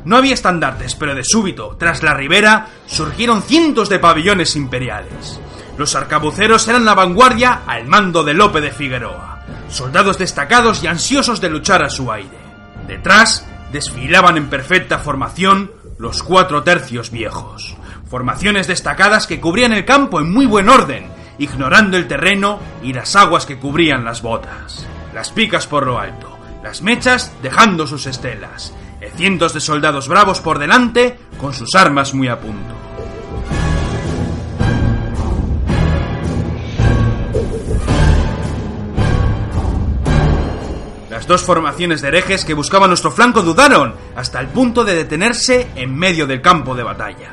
No 0.06 0.18
había 0.18 0.34
estandartes, 0.34 0.96
pero 0.96 1.14
de 1.14 1.24
súbito, 1.24 1.76
tras 1.78 2.04
la 2.04 2.14
ribera, 2.14 2.68
surgieron 2.88 3.44
cientos 3.44 3.90
de 3.90 4.00
pabellones 4.00 4.56
imperiales. 4.56 5.40
Los 5.78 5.96
arcabuceros 5.96 6.68
eran 6.68 6.86
la 6.86 6.96
vanguardia 6.96 7.62
al 7.66 7.88
mando 7.88 8.24
de 8.24 8.34
Lope 8.34 8.62
de 8.62 8.72
Figueroa, 8.72 9.44
soldados 9.70 10.18
destacados 10.18 10.84
y 10.84 10.88
ansiosos 10.88 11.42
de 11.42 11.50
luchar 11.50 11.84
a 11.84 11.90
su 11.90 12.12
aire. 12.12 12.38
Detrás 12.88 13.48
desfilaban 13.72 14.38
en 14.38 14.50
perfecta 14.50 15.00
formación 15.00 15.72
los 15.98 16.24
cuatro 16.24 16.64
tercios 16.64 17.12
viejos, 17.12 17.76
formaciones 18.10 18.68
destacadas 18.68 19.28
que 19.28 19.40
cubrían 19.40 19.74
el 19.74 19.86
campo 19.86 20.20
en 20.20 20.32
muy 20.32 20.46
buen 20.46 20.70
orden, 20.70 21.06
ignorando 21.38 21.98
el 21.98 22.08
terreno 22.08 22.60
y 22.84 22.94
las 22.94 23.16
aguas 23.16 23.46
que 23.46 23.58
cubrían 23.58 24.04
las 24.04 24.22
botas, 24.22 24.86
las 25.14 25.32
picas 25.32 25.68
por 25.68 25.86
lo 25.86 26.00
alto, 26.00 26.38
las 26.64 26.82
mechas 26.82 27.32
dejando 27.42 27.88
sus 27.88 28.06
estelas, 28.06 28.74
y 29.02 29.18
cientos 29.18 29.54
de 29.54 29.60
soldados 29.60 30.08
bravos 30.08 30.42
por 30.42 30.60
delante 30.60 31.18
con 31.38 31.54
sus 31.54 31.76
armas 31.76 32.14
muy 32.14 32.28
a 32.28 32.40
punto. 32.40 32.91
Dos 41.32 41.44
formaciones 41.44 42.02
de 42.02 42.10
herejes 42.10 42.44
que 42.44 42.54
buscaban 42.54 42.90
nuestro 42.90 43.10
flanco 43.10 43.42
dudaron, 43.42 43.96
hasta 44.18 44.42
el 44.42 44.48
punto 44.48 44.84
de 44.84 44.96
detenerse 44.96 45.70
en 45.76 45.96
medio 45.96 46.28
del 46.28 46.42
campo 46.42 46.76
de 46.76 46.84
batalla. 46.84 47.30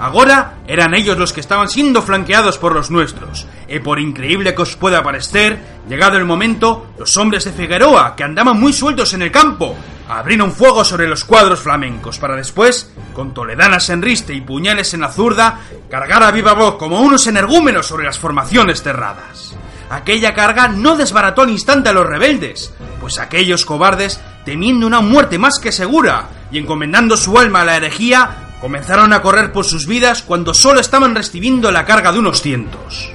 Ahora 0.00 0.56
eran 0.66 0.94
ellos 0.94 1.16
los 1.16 1.32
que 1.32 1.40
estaban 1.40 1.68
siendo 1.68 2.02
flanqueados 2.02 2.58
por 2.58 2.74
los 2.74 2.90
nuestros, 2.90 3.46
y 3.68 3.78
por 3.78 4.00
increíble 4.00 4.52
que 4.52 4.62
os 4.62 4.74
pueda 4.74 5.04
parecer, 5.04 5.60
llegado 5.88 6.18
el 6.18 6.24
momento, 6.24 6.88
los 6.98 7.16
hombres 7.16 7.44
de 7.44 7.52
Figueroa, 7.52 8.16
que 8.16 8.24
andaban 8.24 8.58
muy 8.58 8.72
sueltos 8.72 9.14
en 9.14 9.22
el 9.22 9.30
campo, 9.30 9.76
abrieron 10.08 10.50
fuego 10.50 10.84
sobre 10.84 11.06
los 11.06 11.24
cuadros 11.24 11.60
flamencos, 11.60 12.18
para 12.18 12.34
después, 12.34 12.92
con 13.14 13.32
toledanas 13.32 13.88
en 13.90 14.02
riste 14.02 14.34
y 14.34 14.40
puñales 14.40 14.92
en 14.92 15.02
la 15.02 15.12
zurda, 15.12 15.60
cargar 15.88 16.24
a 16.24 16.32
viva 16.32 16.54
voz 16.54 16.74
como 16.74 17.00
unos 17.00 17.28
energúmenos 17.28 17.86
sobre 17.86 18.06
las 18.06 18.18
formaciones 18.18 18.82
cerradas. 18.82 19.56
Aquella 19.88 20.34
carga 20.34 20.68
no 20.68 20.96
desbarató 20.96 21.42
al 21.42 21.50
instante 21.50 21.88
a 21.88 21.92
los 21.92 22.06
rebeldes, 22.06 22.72
pues 23.00 23.18
aquellos 23.18 23.64
cobardes, 23.64 24.20
temiendo 24.44 24.86
una 24.86 25.00
muerte 25.00 25.38
más 25.38 25.60
que 25.60 25.70
segura 25.70 26.28
y 26.50 26.58
encomendando 26.58 27.16
su 27.16 27.38
alma 27.38 27.60
a 27.60 27.64
la 27.64 27.76
herejía, 27.76 28.30
comenzaron 28.60 29.12
a 29.12 29.22
correr 29.22 29.52
por 29.52 29.64
sus 29.64 29.86
vidas 29.86 30.22
cuando 30.22 30.54
solo 30.54 30.80
estaban 30.80 31.14
recibiendo 31.14 31.70
la 31.70 31.84
carga 31.84 32.10
de 32.10 32.18
unos 32.18 32.42
cientos. 32.42 33.12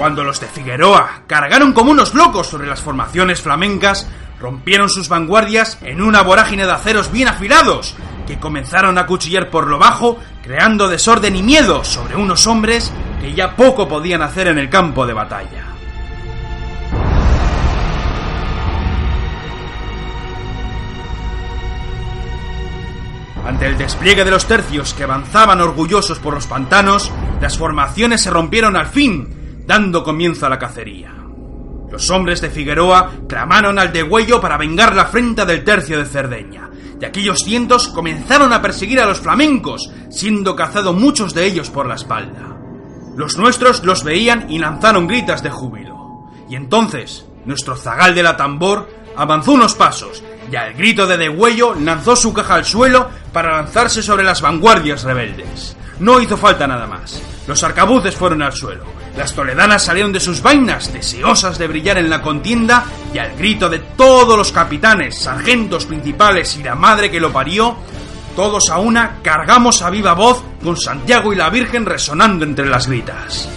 Cuando 0.00 0.24
los 0.24 0.40
de 0.40 0.46
Figueroa 0.46 1.24
cargaron 1.26 1.74
como 1.74 1.90
unos 1.90 2.14
locos 2.14 2.46
sobre 2.46 2.66
las 2.66 2.80
formaciones 2.80 3.42
flamencas, 3.42 4.08
rompieron 4.40 4.88
sus 4.88 5.08
vanguardias 5.08 5.78
en 5.82 6.00
una 6.00 6.22
vorágine 6.22 6.64
de 6.64 6.72
aceros 6.72 7.12
bien 7.12 7.28
afilados, 7.28 7.94
que 8.26 8.38
comenzaron 8.38 8.96
a 8.96 9.06
cuchillar 9.06 9.50
por 9.50 9.68
lo 9.68 9.78
bajo, 9.78 10.18
creando 10.42 10.88
desorden 10.88 11.36
y 11.36 11.42
miedo 11.42 11.84
sobre 11.84 12.16
unos 12.16 12.46
hombres 12.46 12.92
que 13.20 13.34
ya 13.34 13.54
poco 13.54 13.86
podían 13.86 14.22
hacer 14.22 14.48
en 14.48 14.58
el 14.58 14.70
campo 14.70 15.06
de 15.06 15.12
batalla. 15.12 15.66
Ante 23.46 23.66
el 23.66 23.76
despliegue 23.76 24.24
de 24.24 24.30
los 24.30 24.46
tercios 24.46 24.94
que 24.94 25.04
avanzaban 25.04 25.60
orgullosos 25.60 26.18
por 26.18 26.34
los 26.34 26.46
pantanos, 26.46 27.10
las 27.40 27.58
formaciones 27.58 28.22
se 28.22 28.30
rompieron 28.30 28.76
al 28.76 28.86
fin, 28.86 29.64
dando 29.66 30.04
comienzo 30.04 30.46
a 30.46 30.50
la 30.50 30.58
cacería. 30.58 31.19
Los 31.90 32.08
hombres 32.10 32.40
de 32.40 32.50
Figueroa 32.50 33.10
clamaron 33.28 33.78
al 33.78 33.92
degüello 33.92 34.40
para 34.40 34.56
vengar 34.56 34.94
la 34.94 35.02
afrenta 35.02 35.44
del 35.44 35.64
tercio 35.64 35.98
de 35.98 36.06
Cerdeña, 36.06 36.70
y 37.00 37.04
aquellos 37.04 37.40
cientos 37.40 37.88
comenzaron 37.88 38.52
a 38.52 38.62
perseguir 38.62 39.00
a 39.00 39.06
los 39.06 39.20
flamencos, 39.20 39.90
siendo 40.10 40.54
cazados 40.54 40.94
muchos 40.94 41.34
de 41.34 41.46
ellos 41.46 41.70
por 41.70 41.86
la 41.86 41.96
espalda. 41.96 42.56
Los 43.16 43.36
nuestros 43.36 43.84
los 43.84 44.04
veían 44.04 44.50
y 44.50 44.58
lanzaron 44.58 45.08
gritas 45.08 45.42
de 45.42 45.50
júbilo. 45.50 46.28
Y 46.48 46.56
entonces, 46.56 47.26
nuestro 47.44 47.76
zagal 47.76 48.14
de 48.14 48.22
la 48.22 48.36
tambor 48.36 48.88
avanzó 49.16 49.52
unos 49.52 49.74
pasos, 49.74 50.22
y 50.50 50.56
al 50.56 50.74
grito 50.74 51.06
de 51.06 51.16
degüello 51.16 51.74
lanzó 51.74 52.14
su 52.14 52.32
caja 52.32 52.54
al 52.54 52.64
suelo 52.64 53.08
para 53.32 53.56
lanzarse 53.56 54.02
sobre 54.02 54.24
las 54.24 54.40
vanguardias 54.40 55.02
rebeldes. 55.02 55.76
No 55.98 56.20
hizo 56.20 56.36
falta 56.36 56.66
nada 56.66 56.86
más. 56.86 57.20
Los 57.46 57.62
arcabuces 57.62 58.14
fueron 58.14 58.42
al 58.42 58.52
suelo. 58.52 58.99
Las 59.16 59.34
toledanas 59.34 59.84
salieron 59.84 60.12
de 60.12 60.20
sus 60.20 60.42
vainas, 60.42 60.92
deseosas 60.92 61.58
de 61.58 61.66
brillar 61.66 61.98
en 61.98 62.10
la 62.10 62.22
contienda, 62.22 62.84
y 63.12 63.18
al 63.18 63.36
grito 63.36 63.68
de 63.68 63.80
todos 63.80 64.36
los 64.36 64.52
capitanes, 64.52 65.18
sargentos 65.20 65.84
principales 65.84 66.56
y 66.56 66.62
la 66.62 66.74
madre 66.74 67.10
que 67.10 67.20
lo 67.20 67.32
parió, 67.32 67.76
todos 68.36 68.70
a 68.70 68.78
una 68.78 69.18
cargamos 69.22 69.82
a 69.82 69.90
viva 69.90 70.14
voz 70.14 70.42
con 70.62 70.76
Santiago 70.76 71.32
y 71.32 71.36
la 71.36 71.50
Virgen 71.50 71.84
resonando 71.84 72.44
entre 72.44 72.66
las 72.66 72.86
gritas. 72.86 73.48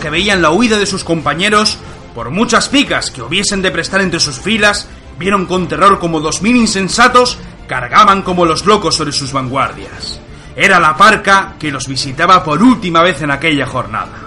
Que 0.00 0.10
veían 0.10 0.42
la 0.42 0.50
huida 0.50 0.78
de 0.78 0.84
sus 0.84 1.04
compañeros, 1.04 1.78
por 2.14 2.30
muchas 2.30 2.68
picas 2.68 3.10
que 3.10 3.22
hubiesen 3.22 3.62
de 3.62 3.70
prestar 3.70 4.02
entre 4.02 4.20
sus 4.20 4.38
filas, 4.38 4.86
vieron 5.18 5.46
con 5.46 5.68
terror 5.68 5.98
como 5.98 6.20
dos 6.20 6.42
mil 6.42 6.54
insensatos 6.54 7.38
cargaban 7.66 8.20
como 8.22 8.44
los 8.44 8.66
locos 8.66 8.94
sobre 8.94 9.12
sus 9.12 9.32
vanguardias. 9.32 10.20
era 10.54 10.78
la 10.78 10.96
parca 10.96 11.54
que 11.58 11.72
los 11.72 11.88
visitaba 11.88 12.44
por 12.44 12.62
última 12.62 13.02
vez 13.02 13.22
en 13.22 13.30
aquella 13.30 13.66
jornada. 13.66 14.20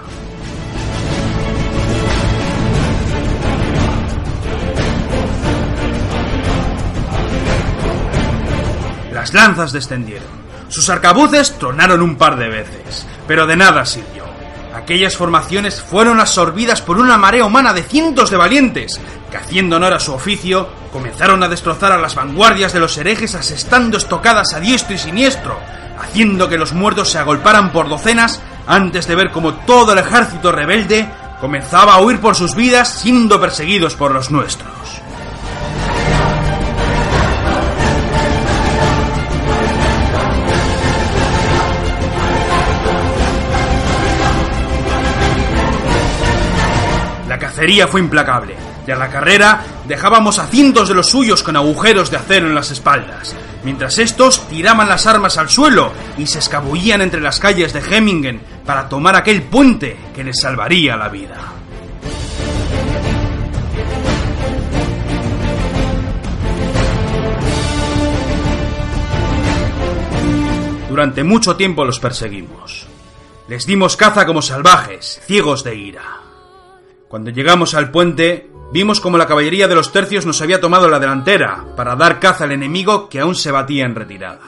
Las 9.12 9.32
lanzas 9.32 9.72
descendieron. 9.72 10.28
Sus 10.68 10.90
arcabuces 10.90 11.58
tronaron 11.58 12.02
un 12.02 12.16
par 12.16 12.36
de 12.36 12.48
veces, 12.48 13.06
pero 13.26 13.46
de 13.46 13.56
nada 13.56 13.86
sirvió. 13.86 14.17
Aquellas 14.88 15.18
formaciones 15.18 15.82
fueron 15.82 16.18
absorbidas 16.18 16.80
por 16.80 16.98
una 16.98 17.18
marea 17.18 17.44
humana 17.44 17.74
de 17.74 17.82
cientos 17.82 18.30
de 18.30 18.38
valientes, 18.38 18.98
que 19.30 19.36
haciendo 19.36 19.76
honor 19.76 19.92
a 19.92 20.00
su 20.00 20.14
oficio, 20.14 20.66
comenzaron 20.90 21.42
a 21.42 21.48
destrozar 21.48 21.92
a 21.92 21.98
las 21.98 22.14
vanguardias 22.14 22.72
de 22.72 22.80
los 22.80 22.96
herejes 22.96 23.34
asestando 23.34 23.98
estocadas 23.98 24.54
a 24.54 24.60
diestro 24.60 24.94
y 24.94 24.98
siniestro, 24.98 25.60
haciendo 26.00 26.48
que 26.48 26.56
los 26.56 26.72
muertos 26.72 27.10
se 27.10 27.18
agolparan 27.18 27.70
por 27.70 27.90
docenas 27.90 28.40
antes 28.66 29.06
de 29.06 29.14
ver 29.14 29.30
cómo 29.30 29.56
todo 29.56 29.92
el 29.92 29.98
ejército 29.98 30.52
rebelde 30.52 31.06
comenzaba 31.38 31.92
a 31.92 32.00
huir 32.00 32.18
por 32.18 32.34
sus 32.34 32.54
vidas 32.54 32.88
siendo 32.88 33.38
perseguidos 33.38 33.94
por 33.94 34.12
los 34.12 34.30
nuestros. 34.30 35.02
Cacería 47.58 47.88
fue 47.88 48.00
implacable, 48.00 48.54
y 48.86 48.90
a 48.92 48.94
la 48.94 49.08
carrera 49.08 49.64
dejábamos 49.88 50.38
a 50.38 50.46
cientos 50.46 50.88
de 50.88 50.94
los 50.94 51.08
suyos 51.08 51.42
con 51.42 51.56
agujeros 51.56 52.08
de 52.08 52.16
acero 52.16 52.46
en 52.46 52.54
las 52.54 52.70
espaldas, 52.70 53.34
mientras 53.64 53.98
estos 53.98 54.46
tiraban 54.46 54.88
las 54.88 55.08
armas 55.08 55.38
al 55.38 55.48
suelo 55.48 55.92
y 56.16 56.28
se 56.28 56.38
escabullían 56.38 57.00
entre 57.00 57.20
las 57.20 57.40
calles 57.40 57.72
de 57.72 57.80
Hemmingen 57.80 58.40
para 58.64 58.88
tomar 58.88 59.16
aquel 59.16 59.42
puente 59.42 59.96
que 60.14 60.22
les 60.22 60.40
salvaría 60.40 60.96
la 60.96 61.08
vida. 61.08 61.34
Durante 70.88 71.24
mucho 71.24 71.56
tiempo 71.56 71.84
los 71.84 71.98
perseguimos. 71.98 72.86
Les 73.48 73.66
dimos 73.66 73.96
caza 73.96 74.24
como 74.26 74.42
salvajes, 74.42 75.20
ciegos 75.26 75.64
de 75.64 75.74
ira. 75.74 76.27
Cuando 77.08 77.30
llegamos 77.30 77.72
al 77.74 77.90
puente, 77.90 78.50
vimos 78.70 79.00
como 79.00 79.16
la 79.16 79.26
caballería 79.26 79.66
de 79.66 79.74
los 79.74 79.92
tercios 79.92 80.26
nos 80.26 80.42
había 80.42 80.60
tomado 80.60 80.90
la 80.90 81.00
delantera 81.00 81.64
para 81.74 81.96
dar 81.96 82.20
caza 82.20 82.44
al 82.44 82.52
enemigo 82.52 83.08
que 83.08 83.20
aún 83.20 83.34
se 83.34 83.50
batía 83.50 83.86
en 83.86 83.94
retirada. 83.94 84.40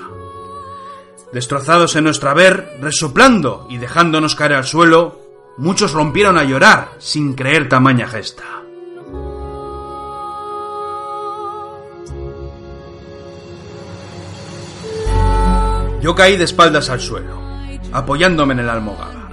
Destrozados 1.32 1.96
en 1.96 2.04
nuestra 2.04 2.34
ver, 2.34 2.76
resoplando 2.82 3.66
y 3.70 3.78
dejándonos 3.78 4.34
caer 4.34 4.52
al 4.52 4.64
suelo, 4.64 5.20
muchos 5.56 5.92
rompieron 5.92 6.36
a 6.36 6.44
llorar 6.44 6.90
sin 6.98 7.34
creer 7.34 7.66
tamaña 7.68 8.06
gesta. 8.06 8.44
Yo 16.02 16.14
caí 16.14 16.36
de 16.36 16.44
espaldas 16.44 16.90
al 16.90 17.00
suelo, 17.00 17.40
apoyándome 17.92 18.52
en 18.52 18.60
el 18.60 18.68
almohada. 18.68 19.30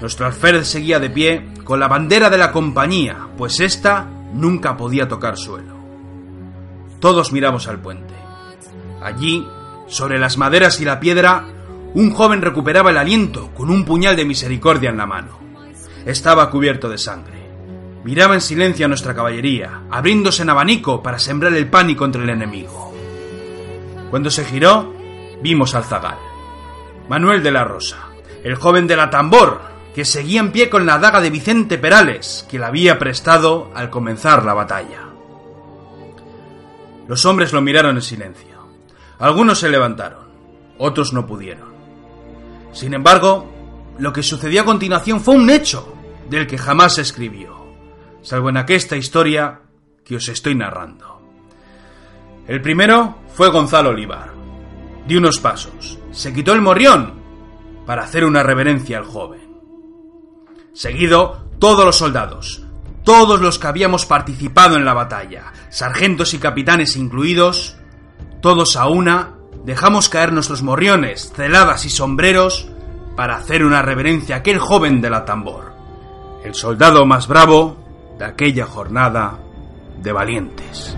Nuestro 0.00 0.26
alférez 0.26 0.68
seguía 0.68 0.98
de 0.98 1.10
pie 1.10 1.53
con 1.64 1.80
la 1.80 1.88
bandera 1.88 2.30
de 2.30 2.38
la 2.38 2.52
compañía, 2.52 3.28
pues 3.36 3.58
ésta 3.60 4.06
nunca 4.32 4.76
podía 4.76 5.08
tocar 5.08 5.36
suelo. 5.36 5.74
Todos 7.00 7.32
miramos 7.32 7.66
al 7.66 7.80
puente. 7.80 8.14
Allí, 9.02 9.46
sobre 9.86 10.18
las 10.18 10.38
maderas 10.38 10.80
y 10.80 10.84
la 10.84 11.00
piedra, 11.00 11.46
un 11.94 12.10
joven 12.10 12.42
recuperaba 12.42 12.90
el 12.90 12.98
aliento 12.98 13.50
con 13.54 13.70
un 13.70 13.84
puñal 13.84 14.16
de 14.16 14.24
misericordia 14.24 14.90
en 14.90 14.96
la 14.96 15.06
mano. 15.06 15.38
Estaba 16.04 16.50
cubierto 16.50 16.88
de 16.88 16.98
sangre. 16.98 17.44
Miraba 18.04 18.34
en 18.34 18.40
silencio 18.40 18.84
a 18.84 18.88
nuestra 18.88 19.14
caballería, 19.14 19.82
abriéndose 19.90 20.42
en 20.42 20.50
abanico 20.50 21.02
para 21.02 21.18
sembrar 21.18 21.54
el 21.54 21.68
pánico 21.70 22.04
entre 22.04 22.22
el 22.22 22.30
enemigo. 22.30 22.92
Cuando 24.10 24.30
se 24.30 24.44
giró, 24.44 24.92
vimos 25.42 25.74
al 25.74 25.84
zagal. 25.84 26.18
Manuel 27.08 27.42
de 27.42 27.50
la 27.50 27.64
Rosa, 27.64 27.98
el 28.42 28.54
joven 28.56 28.86
de 28.86 28.96
la 28.96 29.10
tambor, 29.10 29.73
que 29.94 30.04
seguía 30.04 30.40
en 30.40 30.50
pie 30.50 30.68
con 30.68 30.86
la 30.86 30.98
daga 30.98 31.20
de 31.20 31.30
Vicente 31.30 31.78
Perales, 31.78 32.44
que 32.50 32.58
la 32.58 32.66
había 32.66 32.98
prestado 32.98 33.70
al 33.74 33.90
comenzar 33.90 34.44
la 34.44 34.52
batalla. 34.52 35.08
Los 37.06 37.24
hombres 37.24 37.52
lo 37.52 37.60
miraron 37.60 37.96
en 37.96 38.02
silencio. 38.02 38.66
Algunos 39.20 39.60
se 39.60 39.68
levantaron, 39.68 40.26
otros 40.78 41.12
no 41.12 41.26
pudieron. 41.26 41.72
Sin 42.72 42.92
embargo, 42.92 43.48
lo 43.98 44.12
que 44.12 44.24
sucedió 44.24 44.62
a 44.62 44.64
continuación 44.64 45.20
fue 45.20 45.36
un 45.36 45.48
hecho 45.48 45.94
del 46.28 46.48
que 46.48 46.58
jamás 46.58 46.96
se 46.96 47.02
escribió, 47.02 47.64
salvo 48.22 48.48
en 48.48 48.56
aquesta 48.56 48.96
historia 48.96 49.60
que 50.04 50.16
os 50.16 50.28
estoy 50.28 50.56
narrando. 50.56 51.22
El 52.48 52.60
primero 52.60 53.18
fue 53.32 53.50
Gonzalo 53.50 53.90
Olivar. 53.90 54.32
Dio 55.06 55.18
unos 55.18 55.38
pasos, 55.38 56.00
se 56.10 56.32
quitó 56.32 56.52
el 56.52 56.62
morrión 56.62 57.14
para 57.86 58.02
hacer 58.02 58.24
una 58.24 58.42
reverencia 58.42 58.98
al 58.98 59.04
joven. 59.04 59.43
Seguido, 60.74 61.44
todos 61.60 61.84
los 61.84 61.96
soldados, 61.96 62.62
todos 63.04 63.40
los 63.40 63.60
que 63.60 63.68
habíamos 63.68 64.06
participado 64.06 64.76
en 64.76 64.84
la 64.84 64.92
batalla, 64.92 65.52
sargentos 65.70 66.34
y 66.34 66.38
capitanes 66.38 66.96
incluidos, 66.96 67.76
todos 68.40 68.74
a 68.76 68.88
una, 68.88 69.34
dejamos 69.64 70.08
caer 70.08 70.32
nuestros 70.32 70.62
morriones, 70.62 71.32
celadas 71.32 71.84
y 71.84 71.90
sombreros 71.90 72.68
para 73.16 73.36
hacer 73.36 73.64
una 73.64 73.82
reverencia 73.82 74.34
a 74.34 74.38
aquel 74.40 74.58
joven 74.58 75.00
de 75.00 75.10
la 75.10 75.24
tambor, 75.24 75.72
el 76.44 76.56
soldado 76.56 77.06
más 77.06 77.28
bravo 77.28 77.76
de 78.18 78.24
aquella 78.24 78.66
jornada 78.66 79.38
de 80.02 80.12
valientes. 80.12 80.96